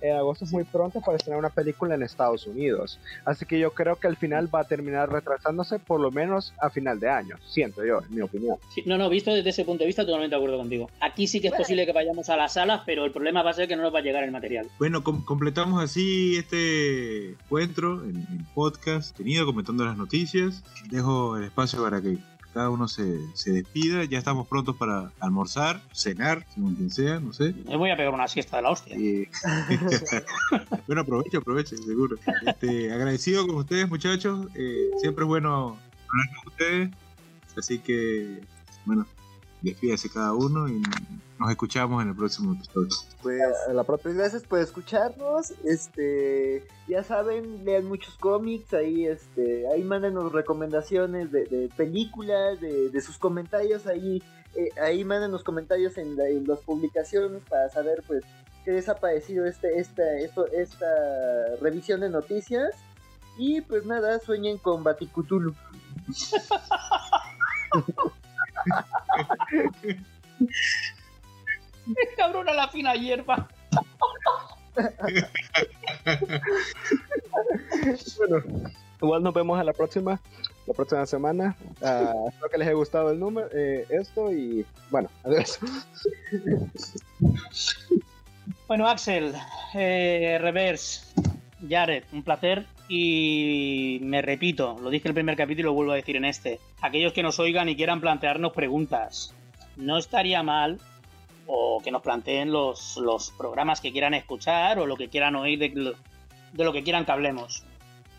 [0.00, 2.98] en agosto es muy pronto para estrenar una película en Estados Unidos.
[3.24, 6.70] Así que yo creo que al final va a terminar retrasándose por lo menos a
[6.70, 8.56] final de año, siento yo, en mi opinión.
[8.86, 10.90] no, no, visto desde ese punto de vista, totalmente de acuerdo contigo.
[11.00, 13.54] Aquí sí que es posible que vayamos a las salas, pero el problema va a
[13.54, 14.68] ser que no nos va a llegar el material.
[14.78, 20.62] Bueno, completamos así este encuentro en, en podcast, tenido comentando las noticias.
[20.90, 22.18] Dejo el espacio para que
[22.52, 24.04] cada uno se, se, despida.
[24.04, 27.54] Ya estamos prontos para almorzar, cenar, según quien sea, no sé.
[27.66, 28.96] Me voy a pegar una siesta de la hostia.
[30.86, 32.16] bueno, aproveche, aproveche, seguro.
[32.46, 34.46] Este, agradecido con ustedes, muchachos.
[34.54, 35.78] Eh, siempre es bueno
[36.08, 36.90] hablar con ustedes.
[37.56, 38.40] Así que,
[38.84, 39.06] bueno,
[39.62, 40.82] despídase cada uno y
[41.38, 42.88] nos escuchamos en el próximo episodio.
[43.22, 45.52] Pues a la propia gracias por escucharnos.
[45.64, 53.18] Este, ya saben, lean muchos cómics, ahí este, ahí mándenos recomendaciones de, películas, de, sus
[53.18, 54.22] comentarios ahí
[54.54, 58.24] eh, ahí mándenos comentarios en, las publicaciones para saber pues
[58.64, 60.86] qué les ha parecido este esta esto esta
[61.60, 62.74] revisión de noticias
[63.38, 65.54] y pues nada, sueñen con Baticutulu.
[72.16, 73.48] Cabrona la fina hierba.
[78.18, 78.42] bueno,
[79.02, 80.20] igual nos vemos a la próxima,
[80.66, 81.56] la próxima semana.
[81.80, 85.58] Uh, espero que les haya gustado el número, eh, esto y bueno, adiós.
[88.66, 89.34] Bueno, Axel,
[89.74, 91.12] eh, Reverse,
[91.68, 92.66] Jared, un placer.
[92.88, 96.24] Y me repito, lo dije en el primer capítulo y lo vuelvo a decir en
[96.24, 96.58] este.
[96.80, 99.34] Aquellos que nos oigan y quieran plantearnos preguntas,
[99.76, 100.78] no estaría mal
[101.46, 105.58] o que nos planteen los, los programas que quieran escuchar o lo que quieran oír
[105.58, 105.94] de,
[106.52, 107.64] de lo que quieran que hablemos.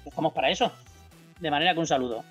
[0.05, 0.71] Estamos para eso.
[1.39, 2.23] De manera que un saludo.